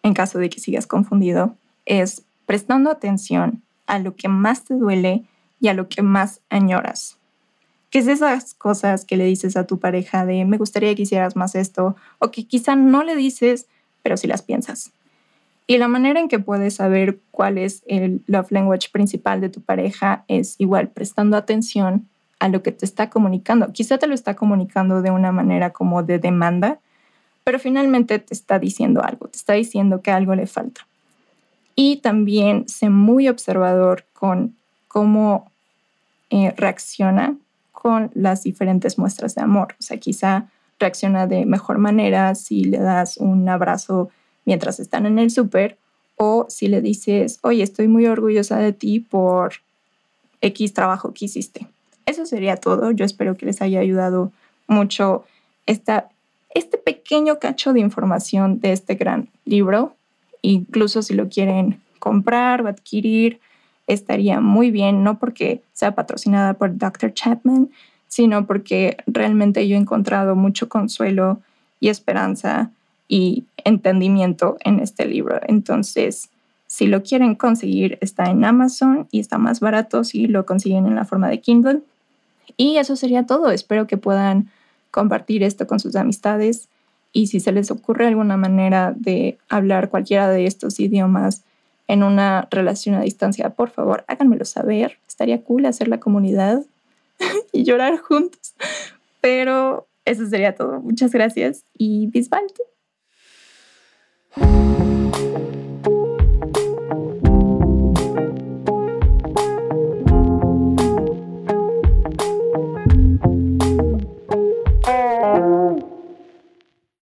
en 0.02 0.14
caso 0.14 0.40
de 0.40 0.50
que 0.50 0.62
sigas 0.62 0.88
confundido, 0.88 1.56
es 1.86 2.24
prestando 2.46 2.90
atención 2.90 3.62
a 3.86 4.00
lo 4.00 4.16
que 4.16 4.30
más 4.30 4.64
te 4.64 4.76
duele 4.76 5.26
y 5.60 5.68
a 5.68 5.74
lo 5.74 5.90
que 5.90 6.02
más 6.02 6.40
añoras. 6.50 7.18
¿Qué 7.90 8.00
es 8.00 8.08
esas 8.08 8.54
cosas 8.54 9.04
que 9.04 9.18
le 9.18 9.26
dices 9.26 9.58
a 9.58 9.68
tu 9.68 9.78
pareja 9.78 10.26
de 10.26 10.46
me 10.46 10.58
gustaría 10.58 10.96
que 10.96 11.02
hicieras 11.02 11.36
más 11.36 11.54
esto? 11.56 11.98
O 12.20 12.32
que 12.32 12.46
quizá 12.46 12.78
no 12.78 13.04
le 13.04 13.18
dices, 13.18 13.68
pero 14.04 14.16
sí 14.16 14.28
las 14.28 14.42
piensas. 14.42 14.94
Y 15.70 15.78
la 15.78 15.88
manera 15.88 16.20
en 16.20 16.30
que 16.30 16.40
puedes 16.40 16.78
saber 16.78 17.20
cuál 17.30 17.60
es 17.60 17.84
el 17.86 18.24
love 18.26 18.52
language 18.52 18.90
principal 18.92 19.40
de 19.40 19.50
tu 19.50 19.62
pareja 19.62 20.24
es 20.28 20.56
igual 20.58 20.88
prestando 20.88 21.38
atención 21.38 22.08
a 22.40 22.48
lo 22.48 22.64
que 22.64 22.72
te 22.72 22.86
está 22.86 23.12
comunicando. 23.12 23.72
Quizá 23.72 24.00
te 24.00 24.08
lo 24.08 24.16
está 24.16 24.36
comunicando 24.36 25.04
de 25.04 25.12
una 25.12 25.32
manera 25.32 25.70
como 25.70 26.02
de 26.02 26.18
demanda, 26.18 26.80
pero 27.44 27.60
finalmente 27.60 28.18
te 28.18 28.34
está 28.34 28.58
diciendo 28.58 29.04
algo, 29.04 29.28
te 29.28 29.38
está 29.38 29.54
diciendo 29.54 30.02
que 30.02 30.10
algo 30.10 30.34
le 30.34 30.48
falta. 30.48 30.88
Y 31.76 31.98
también 31.98 32.68
sé 32.68 32.90
muy 32.90 33.30
observador 33.30 34.06
con 34.14 34.56
cómo 34.88 35.52
eh, 36.32 36.52
reacciona 36.58 37.36
con 37.72 38.10
las 38.16 38.42
diferentes 38.42 38.98
muestras 38.98 39.36
de 39.36 39.44
amor. 39.44 39.76
O 39.80 39.84
sea, 39.84 39.98
quizá 39.98 40.48
reacciona 40.80 41.28
de 41.28 41.46
mejor 41.46 41.78
manera 41.78 42.34
si 42.34 42.64
le 42.64 42.80
das 42.80 43.18
un 43.18 43.48
abrazo 43.48 44.10
mientras 44.50 44.80
están 44.80 45.06
en 45.06 45.20
el 45.20 45.30
súper 45.30 45.78
o 46.16 46.48
si 46.50 46.70
le 46.70 46.82
dices, 46.82 47.38
oye, 47.44 47.62
estoy 47.62 47.88
muy 47.88 48.08
orgullosa 48.08 48.58
de 48.58 48.74
ti 48.74 49.00
por 49.00 49.54
X 50.42 50.74
trabajo 50.74 51.14
que 51.14 51.26
hiciste. 51.26 51.68
Eso 52.08 52.26
sería 52.26 52.58
todo. 52.58 52.90
Yo 52.90 53.06
espero 53.06 53.38
que 53.38 53.46
les 53.46 53.62
haya 53.62 53.80
ayudado 53.80 54.32
mucho 54.68 55.24
esta 55.68 56.10
este 56.56 56.80
pequeño 56.80 57.38
cacho 57.38 57.74
de 57.74 57.80
información 57.82 58.60
de 58.60 58.72
este 58.72 58.96
gran 58.96 59.30
libro. 59.46 59.94
Incluso 60.42 61.04
si 61.04 61.14
lo 61.14 61.30
quieren 61.30 61.80
comprar 62.00 62.64
o 62.64 62.68
adquirir, 62.68 63.40
estaría 63.86 64.40
muy 64.40 64.72
bien, 64.72 65.04
no 65.04 65.20
porque 65.20 65.62
sea 65.74 65.94
patrocinada 65.94 66.56
por 66.56 66.76
Dr. 66.76 67.14
Chapman, 67.14 67.70
sino 68.08 68.48
porque 68.48 68.98
realmente 69.06 69.68
yo 69.68 69.76
he 69.76 69.80
encontrado 69.80 70.36
mucho 70.36 70.70
consuelo 70.70 71.40
y 71.80 71.90
esperanza 71.90 72.72
y 73.10 73.44
entendimiento 73.58 74.58
en 74.64 74.80
este 74.80 75.06
libro. 75.06 75.42
Entonces, 75.48 76.30
si 76.68 76.88
lo 76.88 77.04
quieren 77.04 77.36
conseguir, 77.36 77.98
está 78.00 78.30
en 78.30 78.46
Amazon 78.46 79.08
y 79.12 79.20
está 79.20 79.38
más 79.38 79.60
barato 79.60 80.06
si 80.06 80.28
lo 80.28 80.46
consiguen 80.46 80.86
en 80.86 80.96
la 80.96 81.04
forma 81.04 81.28
de 81.28 81.42
Kindle. 81.42 81.82
Y 82.56 82.78
eso 82.78 82.96
sería 82.96 83.26
todo. 83.26 83.52
Espero 83.52 83.88
que 83.88 83.98
puedan 83.98 84.50
compartir 84.92 85.44
esto 85.44 85.68
con 85.68 85.80
sus 85.80 85.96
amistades 85.96 86.70
y 87.12 87.28
si 87.28 87.40
se 87.40 87.52
les 87.52 87.72
ocurre 87.72 88.08
alguna 88.08 88.38
manera 88.38 88.94
de 88.96 89.38
hablar 89.50 89.90
cualquiera 89.90 90.30
de 90.30 90.46
estos 90.46 90.80
idiomas 90.80 91.44
en 91.88 92.04
una 92.04 92.48
relación 92.52 92.96
a 92.96 93.02
distancia, 93.02 93.50
por 93.50 93.72
favor, 93.72 94.06
háganmelo 94.08 94.46
saber. 94.46 95.00
Estaría 95.08 95.42
cool 95.42 95.66
hacer 95.66 95.88
la 95.88 96.00
comunidad 96.00 96.64
y 97.52 97.64
llorar 97.64 97.98
juntos. 97.98 98.54
Pero 99.22 99.88
eso 100.06 100.28
sería 100.28 100.54
todo. 100.54 100.80
Muchas 100.82 101.12
gracias 101.12 101.66
y 101.76 102.08
bis. 102.08 102.30
thank 104.36 105.18
you 105.18 105.50